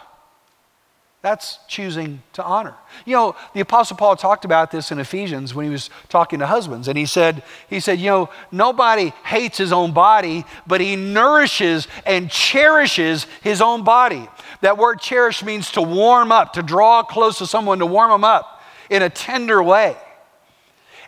that's 1.23 1.59
choosing 1.69 2.21
to 2.33 2.43
honor. 2.43 2.75
You 3.05 3.15
know, 3.15 3.35
the 3.53 3.61
Apostle 3.61 3.95
Paul 3.95 4.17
talked 4.17 4.43
about 4.43 4.71
this 4.71 4.91
in 4.91 4.99
Ephesians 4.99 5.55
when 5.55 5.65
he 5.65 5.71
was 5.71 5.89
talking 6.09 6.39
to 6.39 6.45
husbands, 6.45 6.89
and 6.89 6.97
he 6.97 7.05
said, 7.05 7.43
he 7.69 7.79
said, 7.79 7.99
you 7.99 8.09
know, 8.09 8.29
nobody 8.51 9.13
hates 9.23 9.57
his 9.57 9.71
own 9.71 9.93
body, 9.93 10.43
but 10.67 10.81
he 10.81 10.97
nourishes 10.97 11.87
and 12.05 12.29
cherishes 12.29 13.25
his 13.41 13.61
own 13.61 13.85
body. 13.85 14.27
That 14.59 14.77
word 14.77 14.99
cherish 14.99 15.41
means 15.45 15.71
to 15.71 15.81
warm 15.81 16.29
up, 16.33 16.53
to 16.53 16.61
draw 16.61 17.03
close 17.03 17.37
to 17.37 17.47
someone, 17.47 17.79
to 17.79 17.85
warm 17.85 18.11
them 18.11 18.25
up 18.25 18.61
in 18.89 19.01
a 19.01 19.09
tender 19.09 19.63
way. 19.63 19.95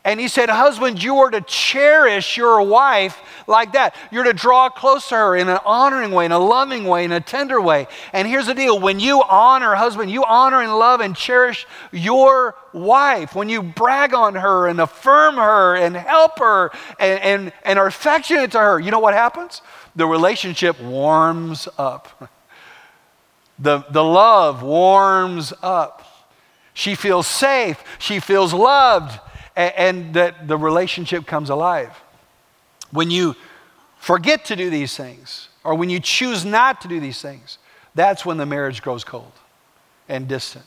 And 0.06 0.20
he 0.20 0.28
said, 0.28 0.50
Husbands, 0.50 1.04
you 1.04 1.18
are 1.18 1.32
to 1.32 1.42
cherish 1.42 2.38
your 2.38 2.62
wife 2.62 3.20
like 3.48 3.74
that. 3.74 3.96
You're 4.12 4.24
to 4.26 4.34
draw 4.34 4.70
close 4.70 5.10
to 5.10 5.16
her 5.16 5.36
in 5.36 5.50
an 5.50 5.58
honoring 5.66 6.12
way, 6.12 6.26
in 6.26 6.32
a 6.32 6.38
loving 6.38 6.86
way, 6.86 7.06
in 7.06 7.12
a 7.12 7.20
tender 7.20 7.60
way. 7.60 7.88
And 8.14 8.28
here's 8.28 8.46
the 8.46 8.54
deal 8.54 8.80
when 8.80 9.00
you 9.00 9.24
honor, 9.24 9.74
husband, 9.74 10.12
you 10.12 10.24
honor 10.24 10.62
and 10.62 10.78
love 10.78 11.02
and 11.02 11.16
cherish 11.16 11.66
your 11.92 12.56
wife, 12.72 13.34
when 13.34 13.50
you 13.50 13.64
brag 13.64 14.14
on 14.14 14.36
her 14.36 14.68
and 14.68 14.80
affirm 14.80 15.38
her 15.38 15.76
and 15.76 15.96
help 15.96 16.38
her 16.38 16.70
and, 17.00 17.20
and, 17.22 17.54
and 17.64 17.80
are 17.80 17.88
affectionate 17.88 18.52
to 18.52 18.60
her, 18.60 18.80
you 18.80 18.92
know 18.92 19.00
what 19.00 19.16
happens? 19.16 19.64
The 19.96 20.06
relationship 20.06 20.80
warms 20.80 21.68
up. 21.80 22.30
The, 23.58 23.84
the 23.90 24.04
love 24.04 24.62
warms 24.62 25.52
up. 25.64 26.30
She 26.76 26.94
feels 26.94 27.26
safe. 27.26 27.84
She 27.98 28.20
feels 28.20 28.54
loved 28.54 29.20
and, 29.56 29.74
and 29.76 30.14
that 30.16 30.48
the 30.48 30.58
relationship 30.58 31.26
comes 31.26 31.50
alive. 31.50 31.92
When 32.92 33.10
you 33.10 33.36
forget 33.98 34.46
to 34.46 34.56
do 34.56 34.70
these 34.70 34.96
things, 34.96 35.50
or 35.64 35.76
when 35.76 35.90
you 35.90 36.00
choose 36.00 36.46
not 36.46 36.82
to 36.82 36.88
do 36.88 37.00
these 37.00 37.22
things, 37.22 37.58
that's 37.96 38.26
when 38.26 38.38
the 38.38 38.46
marriage 38.46 38.82
grows 38.82 39.04
cold 39.04 39.32
and 40.08 40.28
distant 40.28 40.66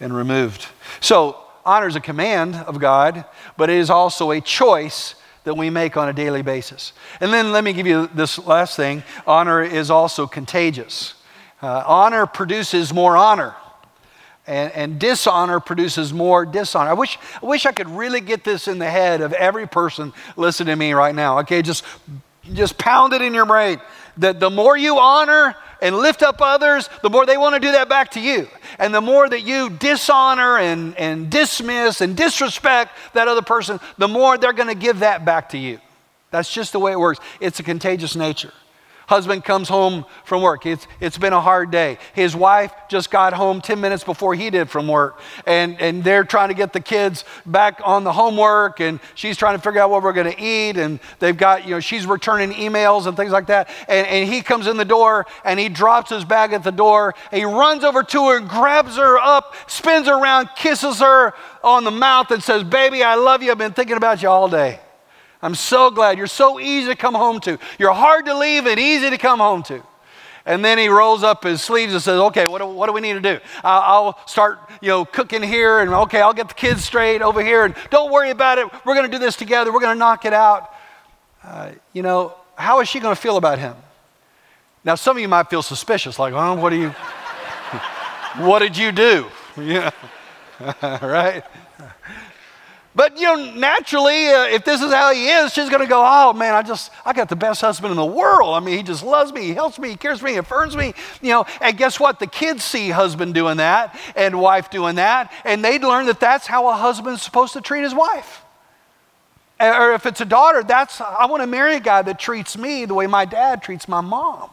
and 0.00 0.14
removed. 0.14 0.66
So, 1.00 1.42
honor 1.64 1.86
is 1.86 1.96
a 1.96 2.00
command 2.00 2.54
of 2.54 2.78
God, 2.78 3.24
but 3.56 3.70
it 3.70 3.76
is 3.76 3.90
also 3.90 4.30
a 4.30 4.40
choice 4.40 5.14
that 5.44 5.54
we 5.54 5.70
make 5.70 5.96
on 5.96 6.08
a 6.08 6.12
daily 6.12 6.42
basis. 6.42 6.92
And 7.20 7.32
then 7.32 7.52
let 7.52 7.62
me 7.62 7.72
give 7.72 7.86
you 7.86 8.08
this 8.08 8.38
last 8.38 8.76
thing 8.76 9.04
honor 9.26 9.62
is 9.62 9.90
also 9.90 10.26
contagious. 10.26 11.14
Uh, 11.62 11.84
honor 11.86 12.26
produces 12.26 12.92
more 12.92 13.16
honor. 13.16 13.54
And, 14.46 14.72
and, 14.74 14.98
dishonor 15.00 15.58
produces 15.58 16.12
more 16.12 16.46
dishonor. 16.46 16.90
I 16.90 16.92
wish, 16.92 17.18
I 17.42 17.46
wish 17.46 17.66
I 17.66 17.72
could 17.72 17.90
really 17.90 18.20
get 18.20 18.44
this 18.44 18.68
in 18.68 18.78
the 18.78 18.88
head 18.88 19.20
of 19.20 19.32
every 19.32 19.66
person 19.66 20.12
listening 20.36 20.72
to 20.72 20.76
me 20.76 20.92
right 20.92 21.14
now. 21.14 21.40
Okay, 21.40 21.62
just, 21.62 21.84
just 22.52 22.78
pound 22.78 23.12
it 23.12 23.22
in 23.22 23.34
your 23.34 23.46
brain. 23.46 23.80
That 24.18 24.38
the 24.38 24.48
more 24.48 24.76
you 24.76 25.00
honor 25.00 25.56
and 25.82 25.96
lift 25.96 26.22
up 26.22 26.40
others, 26.40 26.88
the 27.02 27.10
more 27.10 27.26
they 27.26 27.36
want 27.36 27.54
to 27.54 27.60
do 27.60 27.72
that 27.72 27.88
back 27.88 28.12
to 28.12 28.20
you. 28.20 28.48
And 28.78 28.94
the 28.94 29.00
more 29.00 29.28
that 29.28 29.42
you 29.42 29.68
dishonor 29.68 30.58
and, 30.58 30.96
and 30.96 31.28
dismiss 31.28 32.00
and 32.00 32.16
disrespect 32.16 32.96
that 33.14 33.28
other 33.28 33.42
person, 33.42 33.80
the 33.98 34.08
more 34.08 34.38
they're 34.38 34.52
going 34.52 34.68
to 34.68 34.80
give 34.80 35.00
that 35.00 35.24
back 35.24 35.50
to 35.50 35.58
you. 35.58 35.80
That's 36.30 36.52
just 36.52 36.72
the 36.72 36.78
way 36.78 36.92
it 36.92 37.00
works. 37.00 37.20
It's 37.40 37.60
a 37.60 37.62
contagious 37.62 38.16
nature. 38.16 38.52
Husband 39.06 39.44
comes 39.44 39.68
home 39.68 40.04
from 40.24 40.42
work. 40.42 40.66
It's, 40.66 40.86
it's 41.00 41.16
been 41.16 41.32
a 41.32 41.40
hard 41.40 41.70
day. 41.70 41.98
His 42.12 42.34
wife 42.34 42.72
just 42.88 43.10
got 43.10 43.32
home 43.32 43.60
10 43.60 43.80
minutes 43.80 44.02
before 44.02 44.34
he 44.34 44.50
did 44.50 44.68
from 44.68 44.88
work. 44.88 45.20
And, 45.46 45.80
and 45.80 46.02
they're 46.02 46.24
trying 46.24 46.48
to 46.48 46.54
get 46.54 46.72
the 46.72 46.80
kids 46.80 47.24
back 47.46 47.80
on 47.84 48.02
the 48.02 48.12
homework. 48.12 48.80
And 48.80 48.98
she's 49.14 49.36
trying 49.36 49.56
to 49.56 49.62
figure 49.62 49.80
out 49.80 49.90
what 49.90 50.02
we're 50.02 50.12
going 50.12 50.32
to 50.32 50.42
eat. 50.42 50.76
And 50.76 50.98
they've 51.20 51.36
got, 51.36 51.64
you 51.64 51.70
know, 51.70 51.80
she's 51.80 52.04
returning 52.04 52.50
emails 52.52 53.06
and 53.06 53.16
things 53.16 53.30
like 53.30 53.46
that. 53.46 53.70
And, 53.86 54.06
and 54.08 54.28
he 54.28 54.42
comes 54.42 54.66
in 54.66 54.76
the 54.76 54.84
door 54.84 55.26
and 55.44 55.60
he 55.60 55.68
drops 55.68 56.10
his 56.10 56.24
bag 56.24 56.52
at 56.52 56.64
the 56.64 56.72
door. 56.72 57.14
he 57.32 57.44
runs 57.44 57.84
over 57.84 58.02
to 58.02 58.28
her, 58.28 58.40
grabs 58.40 58.96
her 58.96 59.18
up, 59.18 59.54
spins 59.68 60.08
around, 60.08 60.50
kisses 60.56 60.98
her 60.98 61.32
on 61.62 61.84
the 61.84 61.92
mouth, 61.92 62.32
and 62.32 62.42
says, 62.42 62.64
Baby, 62.64 63.04
I 63.04 63.14
love 63.14 63.42
you. 63.42 63.52
I've 63.52 63.58
been 63.58 63.72
thinking 63.72 63.96
about 63.96 64.20
you 64.20 64.28
all 64.28 64.48
day. 64.48 64.80
I'm 65.42 65.54
so 65.54 65.90
glad. 65.90 66.18
You're 66.18 66.26
so 66.26 66.58
easy 66.58 66.88
to 66.88 66.96
come 66.96 67.14
home 67.14 67.40
to. 67.40 67.58
You're 67.78 67.92
hard 67.92 68.26
to 68.26 68.36
leave 68.36 68.66
and 68.66 68.78
easy 68.80 69.10
to 69.10 69.18
come 69.18 69.38
home 69.38 69.62
to. 69.64 69.82
And 70.46 70.64
then 70.64 70.78
he 70.78 70.88
rolls 70.88 71.24
up 71.24 71.42
his 71.42 71.60
sleeves 71.60 71.92
and 71.92 72.00
says, 72.00 72.20
Okay, 72.20 72.46
what 72.46 72.60
do, 72.60 72.68
what 72.68 72.86
do 72.86 72.92
we 72.92 73.00
need 73.00 73.14
to 73.14 73.20
do? 73.20 73.40
I'll 73.64 74.18
start, 74.26 74.60
you 74.80 74.88
know, 74.88 75.04
cooking 75.04 75.42
here, 75.42 75.80
and 75.80 75.90
okay, 75.90 76.20
I'll 76.20 76.32
get 76.32 76.48
the 76.48 76.54
kids 76.54 76.84
straight 76.84 77.20
over 77.20 77.42
here, 77.42 77.64
and 77.64 77.74
don't 77.90 78.12
worry 78.12 78.30
about 78.30 78.58
it. 78.58 78.68
We're 78.84 78.94
going 78.94 79.10
to 79.10 79.12
do 79.12 79.18
this 79.18 79.34
together. 79.34 79.72
We're 79.72 79.80
going 79.80 79.94
to 79.94 79.98
knock 79.98 80.24
it 80.24 80.32
out. 80.32 80.72
Uh, 81.42 81.72
you 81.92 82.02
know, 82.02 82.34
how 82.54 82.80
is 82.80 82.88
she 82.88 83.00
going 83.00 83.14
to 83.14 83.20
feel 83.20 83.36
about 83.36 83.58
him? 83.58 83.74
Now, 84.84 84.94
some 84.94 85.16
of 85.16 85.20
you 85.20 85.28
might 85.28 85.50
feel 85.50 85.62
suspicious, 85.62 86.16
like, 86.16 86.32
oh, 86.32 86.54
what 86.54 86.70
do 86.70 86.76
you, 86.76 86.88
what 88.38 88.60
did 88.60 88.76
you 88.76 88.92
do? 88.92 89.26
Yeah, 89.58 89.90
right? 90.82 91.42
But 92.96 93.20
you 93.20 93.24
know, 93.26 93.52
naturally, 93.52 94.28
uh, 94.28 94.44
if 94.46 94.64
this 94.64 94.80
is 94.80 94.90
how 94.90 95.12
he 95.12 95.28
is, 95.28 95.52
she's 95.52 95.68
going 95.68 95.82
to 95.82 95.86
go, 95.86 96.02
"Oh 96.04 96.32
man, 96.32 96.54
I 96.54 96.62
just 96.62 96.90
I 97.04 97.12
got 97.12 97.28
the 97.28 97.36
best 97.36 97.60
husband 97.60 97.90
in 97.90 97.96
the 97.98 98.06
world. 98.06 98.54
I 98.54 98.60
mean, 98.60 98.78
he 98.78 98.82
just 98.82 99.04
loves 99.04 99.34
me, 99.34 99.42
he 99.42 99.52
helps 99.52 99.78
me, 99.78 99.90
he 99.90 99.96
cares 99.96 100.20
for 100.20 100.24
me, 100.24 100.32
he 100.32 100.38
affirms 100.38 100.74
me." 100.74 100.94
You 101.20 101.28
know, 101.28 101.46
and 101.60 101.76
guess 101.76 102.00
what? 102.00 102.18
The 102.18 102.26
kids 102.26 102.64
see 102.64 102.88
husband 102.88 103.34
doing 103.34 103.58
that 103.58 104.00
and 104.16 104.40
wife 104.40 104.70
doing 104.70 104.94
that, 104.94 105.30
and 105.44 105.62
they 105.62 105.78
learn 105.78 106.06
that 106.06 106.20
that's 106.20 106.46
how 106.46 106.70
a 106.70 106.72
husband's 106.72 107.20
supposed 107.20 107.52
to 107.52 107.60
treat 107.60 107.82
his 107.82 107.94
wife. 107.94 108.42
Or 109.60 109.92
if 109.92 110.06
it's 110.06 110.22
a 110.22 110.26
daughter, 110.26 110.62
that's 110.62 110.98
I 110.98 111.26
want 111.26 111.42
to 111.42 111.46
marry 111.46 111.76
a 111.76 111.80
guy 111.80 112.00
that 112.00 112.18
treats 112.18 112.56
me 112.56 112.86
the 112.86 112.94
way 112.94 113.06
my 113.06 113.26
dad 113.26 113.62
treats 113.62 113.88
my 113.88 114.00
mom. 114.00 114.48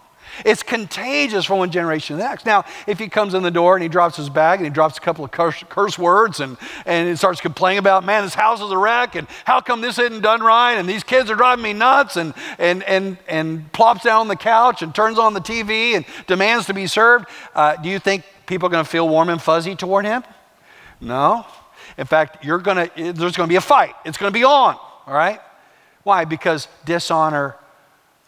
It's 0.45 0.63
contagious 0.63 1.45
from 1.45 1.59
one 1.59 1.71
generation 1.71 2.15
to 2.15 2.21
the 2.21 2.27
next. 2.27 2.45
Now, 2.45 2.65
if 2.87 2.97
he 2.97 3.07
comes 3.07 3.33
in 3.33 3.43
the 3.43 3.51
door 3.51 3.75
and 3.75 3.83
he 3.83 3.89
drops 3.89 4.17
his 4.17 4.29
bag 4.29 4.59
and 4.59 4.65
he 4.65 4.71
drops 4.71 4.97
a 4.97 5.01
couple 5.01 5.23
of 5.23 5.31
curse, 5.31 5.63
curse 5.69 5.97
words 5.97 6.39
and, 6.39 6.57
and 6.85 7.07
he 7.07 7.15
starts 7.15 7.39
complaining 7.39 7.79
about, 7.79 8.03
man, 8.03 8.23
this 8.23 8.33
house 8.33 8.59
is 8.59 8.71
a 8.71 8.77
wreck 8.77 9.15
and 9.15 9.27
how 9.45 9.61
come 9.61 9.81
this 9.81 9.99
isn't 9.99 10.21
done 10.21 10.41
right 10.41 10.73
and 10.73 10.89
these 10.89 11.03
kids 11.03 11.29
are 11.29 11.35
driving 11.35 11.63
me 11.63 11.73
nuts 11.73 12.17
and, 12.17 12.33
and, 12.57 12.83
and, 12.83 13.17
and 13.27 13.71
plops 13.73 14.03
down 14.03 14.21
on 14.21 14.27
the 14.27 14.35
couch 14.35 14.81
and 14.81 14.95
turns 14.95 15.19
on 15.19 15.33
the 15.33 15.41
TV 15.41 15.95
and 15.95 16.05
demands 16.25 16.65
to 16.65 16.73
be 16.73 16.87
served, 16.87 17.25
uh, 17.53 17.75
do 17.75 17.89
you 17.89 17.99
think 17.99 18.23
people 18.47 18.67
are 18.67 18.71
going 18.71 18.83
to 18.83 18.89
feel 18.89 19.07
warm 19.07 19.29
and 19.29 19.41
fuzzy 19.41 19.75
toward 19.75 20.05
him? 20.05 20.23
No. 20.99 21.45
In 21.97 22.07
fact, 22.07 22.43
you're 22.43 22.57
gonna, 22.57 22.89
there's 22.95 23.37
going 23.37 23.47
to 23.47 23.47
be 23.47 23.55
a 23.55 23.61
fight. 23.61 23.93
It's 24.03 24.17
going 24.17 24.31
to 24.31 24.37
be 24.37 24.43
on, 24.43 24.75
all 24.75 25.13
right? 25.13 25.39
Why? 26.01 26.25
Because 26.25 26.67
dishonor 26.85 27.55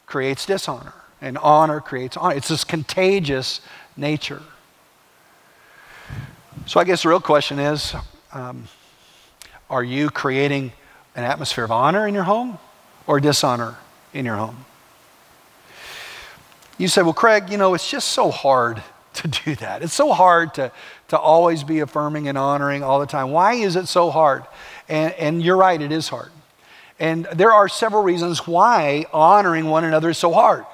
creates 0.06 0.46
dishonor 0.46 0.94
and 1.22 1.38
honor 1.38 1.80
creates 1.80 2.18
honor. 2.18 2.36
It's 2.36 2.50
this 2.50 2.64
contagious 2.64 3.62
nature. 3.98 4.42
So 6.66 6.80
I 6.80 6.84
guess 6.84 7.04
the 7.04 7.10
real 7.10 7.22
question 7.22 7.60
is 7.60 7.94
um, 8.34 8.68
are 9.70 9.84
you 9.84 10.10
creating 10.10 10.72
an 11.16 11.24
atmosphere 11.24 11.64
of 11.64 11.72
honor 11.72 12.08
in 12.08 12.14
your 12.14 12.24
home 12.24 12.58
or 13.08 13.20
dishonor 13.20 13.76
in 14.14 14.26
your 14.26 14.36
home? 14.36 14.66
You 16.78 16.88
say, 16.88 17.02
well, 17.04 17.14
Craig, 17.14 17.50
you 17.50 17.58
know, 17.58 17.74
it's 17.74 17.90
just 17.90 18.10
so 18.10 18.32
hard 18.32 18.84
to 19.14 19.28
do 19.28 19.56
that. 19.56 19.82
It's 19.82 19.94
so 19.94 20.12
hard 20.12 20.54
to, 20.56 20.72
to 21.08 21.18
always 21.18 21.64
be 21.64 21.80
affirming 21.80 22.28
and 22.28 22.38
honoring 22.38 22.84
all 22.84 23.00
the 23.00 23.06
time. 23.06 23.32
Why 23.32 23.54
is 23.54 23.76
it 23.76 23.88
so 23.88 24.10
hard? 24.10 24.44
And, 24.90 25.14
and 25.14 25.44
you're 25.44 25.58
right, 25.58 25.82
it 25.82 25.92
is 25.92 26.10
hard. 26.10 26.32
And 27.00 27.26
there 27.34 27.54
are 27.54 27.68
several 27.68 28.04
reasons 28.04 28.48
why 28.48 29.06
honoring 29.14 29.66
one 29.66 29.84
another 29.84 30.10
is 30.10 30.18
so 30.18 30.32
hard. 30.32 30.66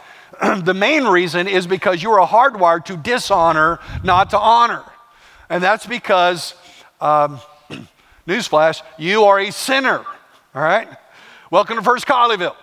the 0.64 0.74
main 0.74 1.06
reason 1.06 1.48
is 1.48 1.68
because 1.68 2.02
you 2.02 2.12
are 2.12 2.28
hardwired 2.28 2.86
to 2.86 2.98
dishonor, 2.98 3.80
not 4.04 4.32
to 4.32 4.40
honor. 4.40 4.84
And 5.50 5.64
that's 5.64 5.86
because, 5.86 6.56
um, 7.00 7.40
newsflash, 8.28 8.82
you 8.98 9.26
are 9.26 9.40
a 9.40 9.52
sinner. 9.52 10.00
All 10.56 10.62
right? 10.62 10.88
Welcome 11.52 11.78
to 11.78 11.84
First 11.84 12.08
Colleyville. 12.08 12.56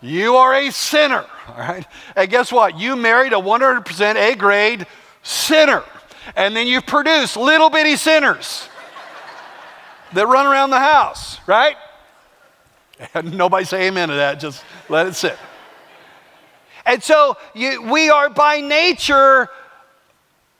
You 0.00 0.34
are 0.34 0.52
a 0.54 0.70
sinner. 0.70 1.24
All 1.48 1.58
right? 1.58 1.86
And 2.16 2.28
guess 2.28 2.50
what? 2.50 2.76
You 2.78 2.96
married 2.96 3.32
a 3.32 3.36
100% 3.36 4.14
A 4.16 4.34
grade 4.34 4.86
sinner. 5.22 5.84
And 6.34 6.56
then 6.56 6.66
you 6.66 6.80
produce 6.80 7.36
little 7.36 7.70
bitty 7.70 7.96
sinners 7.96 8.68
that 10.12 10.26
run 10.26 10.46
around 10.46 10.70
the 10.70 10.80
house, 10.80 11.38
right? 11.46 11.76
And 13.14 13.32
nobody 13.38 13.64
say 13.64 13.86
amen 13.86 14.08
to 14.08 14.16
that. 14.16 14.40
Just 14.40 14.64
let 14.88 15.06
it 15.06 15.14
sit. 15.14 15.38
And 16.84 17.02
so 17.02 17.36
you, 17.54 17.82
we 17.82 18.10
are 18.10 18.28
by 18.30 18.60
nature 18.60 19.48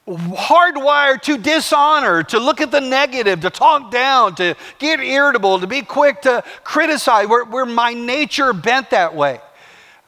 hardwired 0.06 1.22
to 1.22 1.38
dishonor, 1.38 2.24
to 2.24 2.38
look 2.38 2.60
at 2.60 2.70
the 2.70 2.80
negative, 2.80 3.40
to 3.40 3.50
talk 3.50 3.90
down, 3.90 4.34
to 4.34 4.56
get 4.78 5.00
irritable, 5.00 5.60
to 5.60 5.66
be 5.66 5.82
quick 5.82 6.22
to 6.22 6.42
criticize. 6.64 7.28
We're, 7.28 7.44
we're 7.44 7.92
nature 7.94 8.52
bent 8.52 8.90
that 8.90 9.14
way. 9.14 9.40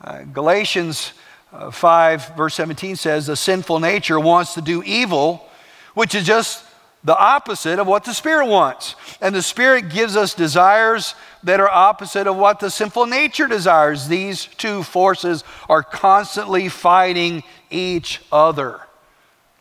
Uh, 0.00 0.22
Galatians 0.22 1.12
uh, 1.52 1.70
5, 1.70 2.36
verse 2.36 2.54
17 2.54 2.96
says, 2.96 3.26
The 3.26 3.36
sinful 3.36 3.78
nature 3.80 4.18
wants 4.18 4.54
to 4.54 4.60
do 4.60 4.82
evil, 4.82 5.48
which 5.94 6.14
is 6.14 6.26
just 6.26 6.64
the 7.04 7.16
opposite 7.16 7.78
of 7.78 7.86
what 7.86 8.04
the 8.04 8.14
Spirit 8.14 8.46
wants. 8.46 8.96
And 9.20 9.34
the 9.34 9.42
Spirit 9.42 9.90
gives 9.90 10.16
us 10.16 10.32
desires 10.32 11.14
that 11.42 11.60
are 11.60 11.68
opposite 11.68 12.26
of 12.26 12.36
what 12.36 12.60
the 12.60 12.70
sinful 12.70 13.06
nature 13.06 13.46
desires. 13.46 14.08
These 14.08 14.46
two 14.46 14.82
forces 14.82 15.44
are 15.68 15.82
constantly 15.82 16.70
fighting 16.70 17.42
each 17.70 18.22
other. 18.32 18.80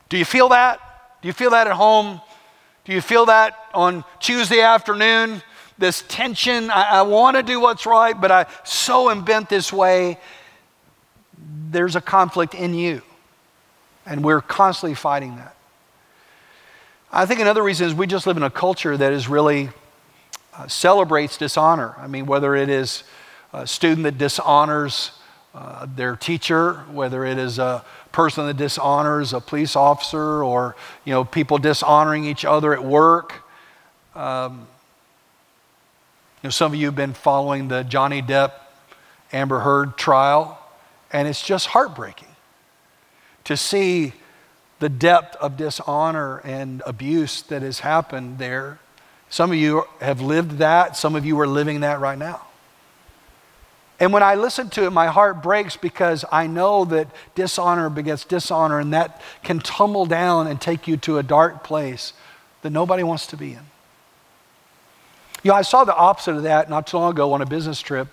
Do 0.08 0.18
you 0.18 0.26
feel 0.26 0.50
that? 0.50 0.80
Do 1.22 1.28
you 1.28 1.34
feel 1.34 1.52
that 1.52 1.68
at 1.68 1.74
home? 1.74 2.22
Do 2.86 2.94
you 2.94 3.02
feel 3.02 3.26
that 3.26 3.58
on 3.74 4.06
Tuesday 4.20 4.62
afternoon? 4.62 5.42
This 5.78 6.04
tension, 6.08 6.70
I, 6.70 6.84
I 6.84 7.02
want 7.02 7.36
to 7.36 7.44
do 7.44 7.60
what's 7.60 7.86
right, 7.86 8.20
but 8.20 8.32
I 8.32 8.46
so 8.64 9.10
am 9.10 9.26
bent 9.26 9.50
this 9.50 9.74
way. 9.74 10.18
There's 11.72 11.96
a 11.96 12.02
conflict 12.02 12.54
in 12.54 12.74
you, 12.74 13.02
and 14.06 14.24
we're 14.24 14.42
constantly 14.42 14.96
fighting 14.96 15.36
that. 15.38 15.53
I 17.16 17.28
think 17.28 17.40
another 17.42 17.62
reason 17.62 17.86
is 17.86 17.94
we 17.94 18.08
just 18.08 18.26
live 18.26 18.38
in 18.38 18.44
a 18.44 18.50
culture 18.50 18.98
that 18.98 19.14
is 19.14 19.28
really 19.28 19.70
uh, 20.56 20.68
celebrates 20.68 21.38
dishonor. 21.38 21.94
I 22.00 22.08
mean, 22.08 22.26
whether 22.26 22.56
it 22.56 22.70
is 22.70 23.04
a 23.54 23.68
student 23.68 24.02
that 24.06 24.18
dishonors 24.18 25.12
uh, 25.54 25.86
their 25.96 26.16
teacher, 26.16 26.74
whether 26.92 27.24
it 27.24 27.38
is 27.38 27.60
a 27.60 27.86
person 28.12 28.48
that 28.48 28.58
dishonors 28.58 29.32
a 29.32 29.40
police 29.40 29.76
officer, 29.76 30.44
or 30.44 30.76
you 31.06 31.14
know 31.14 31.24
people 31.24 31.60
dishonoring 31.60 32.26
each 32.26 32.46
other 32.46 32.74
at 32.74 32.84
work. 32.84 33.44
Um, 34.16 34.68
you 36.42 36.48
know, 36.48 36.50
some 36.50 36.74
of 36.74 36.80
you 36.80 36.88
have 36.88 36.96
been 36.96 37.14
following 37.14 37.68
the 37.68 37.84
Johnny 37.84 38.24
Depp 38.24 38.54
Amber 39.32 39.60
Heard 39.60 39.98
trial, 39.98 40.60
and 41.12 41.28
it's 41.28 41.44
just 41.44 41.68
heartbreaking 41.68 42.36
to 43.44 43.56
see 43.56 44.14
the 44.84 44.90
depth 44.90 45.38
of 45.38 45.56
dishonor 45.56 46.40
and 46.40 46.84
abuse 46.86 47.42
that 47.44 47.62
has 47.62 47.80
happened 47.80 48.38
there 48.38 48.80
some 49.34 49.50
of 49.50 49.58
you 49.58 49.86
have 50.00 50.22
lived 50.22 50.60
that, 50.60 50.96
some 50.96 51.16
of 51.16 51.26
you 51.26 51.40
are 51.40 51.48
living 51.48 51.80
that 51.80 52.00
right 52.00 52.20
now. 52.20 52.46
And 54.00 54.14
when 54.14 54.22
I 54.22 54.36
listen 54.36 54.70
to 54.70 54.86
it, 54.86 54.92
my 54.92 55.08
heart 55.08 55.42
breaks 55.42 55.76
because 55.76 56.24
I 56.32 56.46
know 56.46 56.86
that 56.86 57.08
dishonor 57.34 57.90
begets 57.90 58.26
dishonor, 58.26 58.80
and 58.80 58.94
that 58.94 59.20
can 59.44 59.58
tumble 59.58 60.06
down 60.06 60.46
and 60.46 60.62
take 60.62 60.88
you 60.88 60.98
to 60.98 61.18
a 61.18 61.24
dark 61.24 61.64
place 61.64 62.14
that 62.62 62.70
nobody 62.70 63.02
wants 63.02 63.26
to 63.28 63.36
be 63.36 63.54
in. 63.54 63.66
You 65.42 65.50
know, 65.50 65.56
I 65.56 65.64
saw 65.64 65.84
the 65.84 65.96
opposite 65.96 66.36
of 66.36 66.44
that 66.44 66.70
not 66.70 66.86
too 66.86 66.98
long 66.98 67.14
ago 67.14 67.34
on 67.34 67.42
a 67.42 67.48
business 67.48 67.82
trip. 67.82 68.10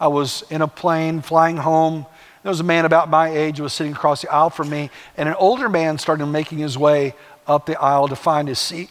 I 0.00 0.08
was 0.08 0.42
in 0.50 0.60
a 0.60 0.66
plane 0.66 1.20
flying 1.22 1.58
home. 1.58 2.04
There 2.44 2.50
was 2.50 2.60
a 2.60 2.64
man 2.64 2.84
about 2.84 3.08
my 3.08 3.30
age 3.30 3.56
who 3.56 3.62
was 3.62 3.72
sitting 3.72 3.94
across 3.94 4.20
the 4.20 4.30
aisle 4.30 4.50
from 4.50 4.68
me, 4.68 4.90
and 5.16 5.30
an 5.30 5.34
older 5.38 5.70
man 5.70 5.96
started 5.96 6.26
making 6.26 6.58
his 6.58 6.76
way 6.76 7.14
up 7.46 7.64
the 7.64 7.80
aisle 7.80 8.06
to 8.08 8.16
find 8.16 8.48
his 8.48 8.58
seat. 8.58 8.90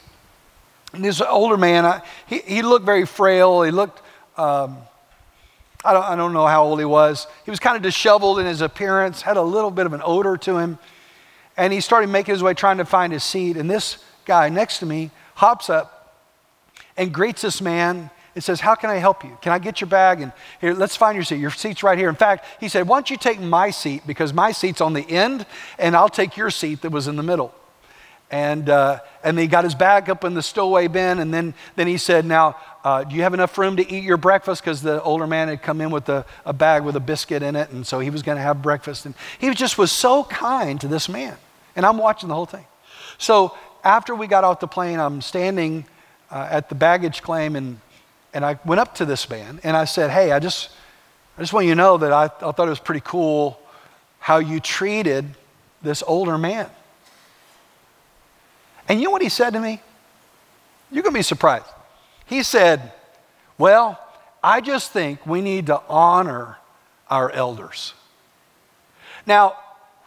And 0.91 1.05
this 1.05 1.21
older 1.21 1.55
man, 1.55 1.85
I, 1.85 2.01
he, 2.25 2.39
he 2.39 2.61
looked 2.63 2.83
very 2.83 3.05
frail. 3.05 3.61
He 3.61 3.69
looked, 3.69 4.01
um, 4.37 4.77
I, 5.85 5.93
don't, 5.93 6.03
I 6.03 6.15
don't 6.15 6.33
know 6.33 6.47
how 6.47 6.63
old 6.63 6.79
he 6.79 6.85
was. 6.85 7.27
He 7.45 7.51
was 7.51 7.59
kind 7.59 7.77
of 7.77 7.83
disheveled 7.83 8.39
in 8.39 8.47
his 8.47 8.61
appearance, 8.61 9.21
had 9.21 9.37
a 9.37 9.41
little 9.43 9.69
bit 9.69 9.85
of 9.85 9.93
an 9.93 10.01
odor 10.03 10.35
to 10.35 10.57
him. 10.57 10.79
And 11.55 11.71
he 11.71 11.79
started 11.79 12.09
making 12.09 12.33
his 12.33 12.41
way 12.41 12.55
trying 12.55 12.79
to 12.79 12.85
find 12.85 13.13
his 13.13 13.23
seat. 13.23 13.55
And 13.57 13.69
this 13.69 14.03
guy 14.25 14.49
next 14.49 14.79
to 14.79 14.87
me 14.87 15.11
hops 15.35 15.69
up 15.69 16.17
and 16.97 17.13
greets 17.13 17.43
this 17.43 17.61
man 17.61 18.09
It 18.35 18.41
says, 18.41 18.59
How 18.59 18.75
can 18.75 18.89
I 18.89 18.95
help 18.95 19.23
you? 19.23 19.37
Can 19.41 19.51
I 19.51 19.59
get 19.59 19.81
your 19.81 19.87
bag? 19.87 20.21
And 20.21 20.31
here, 20.59 20.73
let's 20.73 20.95
find 20.95 21.15
your 21.15 21.23
seat. 21.23 21.39
Your 21.39 21.51
seat's 21.51 21.83
right 21.83 21.97
here. 21.97 22.09
In 22.09 22.15
fact, 22.15 22.45
he 22.59 22.67
said, 22.67 22.87
Why 22.87 22.97
don't 22.97 23.09
you 23.09 23.17
take 23.17 23.39
my 23.39 23.69
seat 23.69 24.03
because 24.07 24.33
my 24.33 24.51
seat's 24.51 24.81
on 24.81 24.93
the 24.93 25.07
end, 25.09 25.45
and 25.77 25.95
I'll 25.95 26.09
take 26.09 26.35
your 26.35 26.49
seat 26.49 26.81
that 26.81 26.91
was 26.91 27.07
in 27.07 27.15
the 27.15 27.23
middle. 27.23 27.53
And, 28.31 28.67
uh, 28.67 29.01
and 29.23 29.37
he 29.37 29.45
got 29.45 29.63
his 29.63 29.75
bag 29.75 30.09
up 30.09 30.23
in 30.23 30.33
the 30.33 30.41
stowaway 30.41 30.87
bin, 30.87 31.19
and 31.19 31.31
then, 31.31 31.53
then 31.75 31.85
he 31.85 31.97
said, 31.97 32.25
Now, 32.25 32.55
uh, 32.83 33.03
do 33.03 33.15
you 33.15 33.21
have 33.21 33.35
enough 33.35 33.55
room 33.57 33.77
to 33.77 33.87
eat 33.87 34.03
your 34.03 34.17
breakfast? 34.17 34.63
Because 34.63 34.81
the 34.81 35.01
older 35.03 35.27
man 35.27 35.49
had 35.49 35.61
come 35.61 35.81
in 35.81 35.91
with 35.91 36.09
a, 36.09 36.25
a 36.43 36.53
bag 36.53 36.83
with 36.83 36.95
a 36.95 36.99
biscuit 36.99 37.43
in 37.43 37.55
it, 37.55 37.69
and 37.69 37.85
so 37.85 37.99
he 37.99 38.09
was 38.09 38.23
going 38.23 38.37
to 38.37 38.41
have 38.41 38.61
breakfast. 38.63 39.05
And 39.05 39.13
he 39.37 39.53
just 39.53 39.77
was 39.77 39.91
so 39.91 40.23
kind 40.23 40.81
to 40.81 40.87
this 40.87 41.07
man. 41.07 41.37
And 41.75 41.85
I'm 41.85 41.97
watching 41.97 42.29
the 42.29 42.35
whole 42.35 42.47
thing. 42.47 42.65
So 43.19 43.55
after 43.83 44.15
we 44.15 44.25
got 44.25 44.43
off 44.43 44.59
the 44.59 44.67
plane, 44.67 44.99
I'm 44.99 45.21
standing 45.21 45.85
uh, 46.31 46.47
at 46.49 46.69
the 46.69 46.75
baggage 46.75 47.21
claim, 47.21 47.55
and, 47.55 47.79
and 48.33 48.45
I 48.45 48.59
went 48.65 48.79
up 48.79 48.95
to 48.95 49.05
this 49.05 49.29
man, 49.29 49.59
and 49.63 49.77
I 49.77 49.85
said, 49.85 50.09
Hey, 50.09 50.31
I 50.31 50.39
just, 50.39 50.69
I 51.37 51.41
just 51.41 51.53
want 51.53 51.65
you 51.67 51.73
to 51.73 51.77
know 51.77 51.97
that 51.97 52.11
I, 52.11 52.25
I 52.25 52.51
thought 52.51 52.67
it 52.67 52.69
was 52.69 52.79
pretty 52.79 53.03
cool 53.03 53.59
how 54.19 54.37
you 54.37 54.59
treated 54.59 55.25
this 55.81 56.01
older 56.07 56.37
man. 56.37 56.69
And 58.87 58.99
you 58.99 59.05
know 59.05 59.11
what 59.11 59.21
he 59.21 59.29
said 59.29 59.51
to 59.51 59.59
me? 59.59 59.81
You're 60.91 61.03
going 61.03 61.13
to 61.13 61.19
be 61.19 61.23
surprised. 61.23 61.65
He 62.25 62.43
said, 62.43 62.93
Well, 63.57 63.99
I 64.43 64.61
just 64.61 64.91
think 64.91 65.25
we 65.25 65.41
need 65.41 65.67
to 65.67 65.81
honor 65.87 66.57
our 67.09 67.29
elders. 67.31 67.93
Now, 69.25 69.55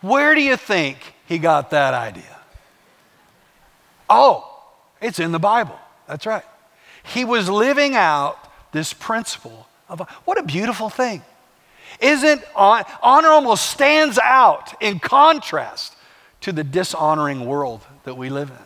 where 0.00 0.34
do 0.34 0.42
you 0.42 0.56
think 0.56 0.98
he 1.26 1.38
got 1.38 1.70
that 1.70 1.94
idea? 1.94 2.24
Oh, 4.08 4.62
it's 5.00 5.18
in 5.18 5.32
the 5.32 5.38
Bible. 5.38 5.78
That's 6.06 6.26
right. 6.26 6.44
He 7.07 7.25
was 7.25 7.49
living 7.49 7.95
out 7.95 8.38
this 8.73 8.92
principle 8.92 9.66
of 9.88 10.01
what 10.25 10.38
a 10.38 10.42
beautiful 10.42 10.88
thing. 10.88 11.23
Isn't 12.01 12.42
honor 12.55 13.29
almost 13.29 13.71
stands 13.71 14.19
out 14.19 14.75
in 14.83 14.99
contrast 14.99 15.95
to 16.42 16.53
the 16.53 16.64
dishonoring 16.64 17.47
world 17.47 17.83
that 18.05 18.16
we 18.16 18.29
live 18.29 18.51
in? 18.51 18.57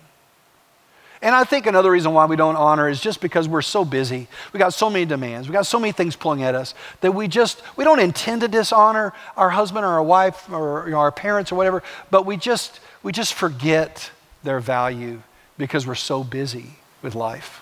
And 1.22 1.34
I 1.34 1.44
think 1.44 1.66
another 1.66 1.90
reason 1.90 2.14
why 2.14 2.24
we 2.24 2.36
don't 2.36 2.56
honor 2.56 2.88
is 2.88 2.98
just 2.98 3.20
because 3.20 3.46
we're 3.46 3.60
so 3.60 3.84
busy. 3.84 4.26
We 4.54 4.58
got 4.58 4.72
so 4.72 4.88
many 4.88 5.04
demands. 5.04 5.48
We 5.48 5.52
got 5.52 5.66
so 5.66 5.78
many 5.78 5.92
things 5.92 6.16
pulling 6.16 6.42
at 6.42 6.54
us 6.54 6.74
that 7.02 7.12
we 7.12 7.28
just 7.28 7.62
we 7.76 7.84
don't 7.84 8.00
intend 8.00 8.40
to 8.40 8.48
dishonor 8.48 9.12
our 9.36 9.50
husband 9.50 9.84
or 9.84 9.88
our 9.88 10.02
wife 10.02 10.50
or 10.50 10.84
you 10.86 10.92
know, 10.92 10.98
our 10.98 11.12
parents 11.12 11.52
or 11.52 11.56
whatever, 11.56 11.82
but 12.10 12.24
we 12.24 12.38
just 12.38 12.80
we 13.02 13.12
just 13.12 13.34
forget 13.34 14.10
their 14.42 14.60
value 14.60 15.20
because 15.58 15.86
we're 15.86 15.94
so 15.94 16.24
busy 16.24 16.76
with 17.02 17.14
life. 17.14 17.60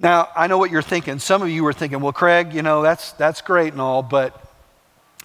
Now, 0.00 0.28
I 0.36 0.46
know 0.46 0.58
what 0.58 0.70
you're 0.70 0.80
thinking. 0.80 1.18
Some 1.18 1.42
of 1.42 1.50
you 1.50 1.64
were 1.64 1.72
thinking, 1.72 2.00
well, 2.00 2.12
Craig, 2.12 2.54
you 2.54 2.62
know, 2.62 2.82
that's, 2.82 3.12
that's 3.12 3.40
great 3.40 3.72
and 3.72 3.80
all, 3.80 4.02
but 4.02 4.44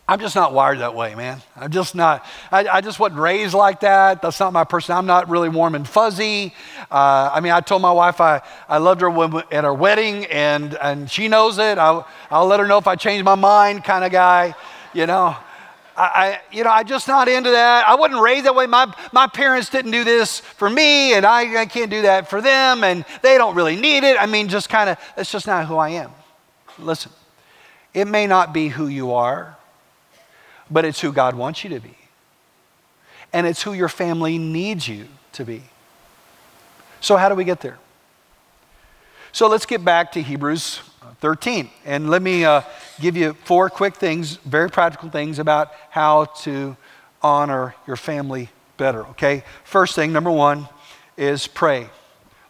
I'm 0.07 0.19
just 0.19 0.35
not 0.35 0.51
wired 0.51 0.79
that 0.79 0.95
way, 0.95 1.13
man. 1.13 1.41
I'm 1.55 1.71
just 1.71 1.93
not, 1.93 2.25
I, 2.51 2.67
I, 2.67 2.81
just 2.81 2.99
wasn't 2.99 3.21
raised 3.21 3.53
like 3.53 3.81
that. 3.81 4.21
That's 4.23 4.39
not 4.39 4.51
my 4.51 4.63
person. 4.63 4.95
I'm 4.95 5.05
not 5.05 5.29
really 5.29 5.47
warm 5.47 5.75
and 5.75 5.87
fuzzy. 5.87 6.55
Uh, 6.91 7.29
I 7.31 7.39
mean, 7.39 7.51
I 7.51 7.61
told 7.61 7.83
my 7.83 7.91
wife 7.91 8.19
I, 8.19 8.41
I 8.67 8.79
loved 8.79 9.01
her 9.01 9.09
when, 9.11 9.43
at 9.51 9.63
our 9.63 9.73
wedding, 9.73 10.25
and, 10.25 10.75
and 10.81 11.09
she 11.09 11.27
knows 11.27 11.59
it. 11.59 11.77
I'll, 11.77 12.07
I'll 12.31 12.47
let 12.47 12.59
her 12.59 12.67
know 12.67 12.79
if 12.79 12.87
I 12.87 12.95
change 12.95 13.23
my 13.23 13.35
mind 13.35 13.83
kind 13.83 14.03
of 14.03 14.11
guy, 14.11 14.55
you 14.93 15.05
know. 15.05 15.37
I, 15.95 16.39
you 16.51 16.63
know, 16.63 16.71
I'm 16.71 16.87
just 16.87 17.07
not 17.07 17.27
into 17.27 17.51
that. 17.51 17.87
I 17.87 17.95
wasn't 17.95 18.21
raised 18.21 18.45
that 18.45 18.55
way. 18.55 18.65
My, 18.65 18.93
my 19.11 19.27
parents 19.27 19.69
didn't 19.69 19.91
do 19.91 20.03
this 20.03 20.39
for 20.39 20.69
me, 20.69 21.13
and 21.13 21.25
I, 21.25 21.61
I 21.61 21.65
can't 21.65 21.91
do 21.91 22.01
that 22.03 22.29
for 22.29 22.41
them, 22.41 22.83
and 22.83 23.05
they 23.21 23.37
don't 23.37 23.55
really 23.55 23.75
need 23.75 24.03
it. 24.03 24.17
I 24.19 24.25
mean, 24.25 24.47
just 24.47 24.69
kind 24.69 24.89
of, 24.89 24.97
that's 25.15 25.31
just 25.31 25.45
not 25.45 25.67
who 25.67 25.77
I 25.77 25.89
am. 25.89 26.11
Listen, 26.79 27.11
it 27.93 28.05
may 28.05 28.25
not 28.25 28.53
be 28.53 28.69
who 28.69 28.87
you 28.87 29.13
are 29.13 29.57
but 30.69 30.85
it's 30.85 31.01
who 31.01 31.11
God 31.11 31.35
wants 31.35 31.63
you 31.63 31.69
to 31.71 31.79
be. 31.79 31.95
And 33.31 33.47
it's 33.47 33.61
who 33.61 33.73
your 33.73 33.89
family 33.89 34.37
needs 34.37 34.87
you 34.87 35.07
to 35.33 35.45
be. 35.45 35.63
So, 36.99 37.17
how 37.17 37.29
do 37.29 37.35
we 37.35 37.43
get 37.43 37.61
there? 37.61 37.77
So, 39.31 39.47
let's 39.47 39.65
get 39.65 39.83
back 39.83 40.11
to 40.13 40.21
Hebrews 40.21 40.81
13. 41.23 41.69
And 41.85 42.09
let 42.09 42.21
me 42.21 42.43
uh, 42.43 42.63
give 42.99 43.15
you 43.15 43.33
four 43.45 43.69
quick 43.69 43.95
things, 43.95 44.35
very 44.43 44.69
practical 44.69 45.09
things 45.09 45.39
about 45.39 45.71
how 45.89 46.25
to 46.41 46.75
honor 47.21 47.75
your 47.87 47.95
family 47.95 48.49
better, 48.75 49.05
okay? 49.07 49.45
First 49.63 49.95
thing, 49.95 50.11
number 50.11 50.29
one, 50.29 50.67
is 51.17 51.47
pray. 51.47 51.87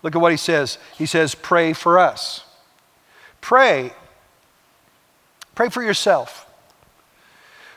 Look 0.01 0.15
at 0.15 0.21
what 0.23 0.31
he 0.31 0.39
says. 0.39 0.79
He 0.97 1.05
says, 1.05 1.35
pray 1.35 1.73
for 1.73 1.99
us. 1.99 2.45
Pray. 3.41 3.93
Pray 5.53 5.69
for 5.69 5.83
yourself. 5.83 6.47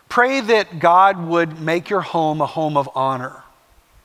Pray 0.09 0.41
that 0.41 0.79
God 0.79 1.27
would 1.27 1.61
make 1.61 1.91
your 1.91 2.01
home 2.01 2.41
a 2.41 2.47
home 2.47 2.79
of 2.79 2.89
honor. 2.95 3.43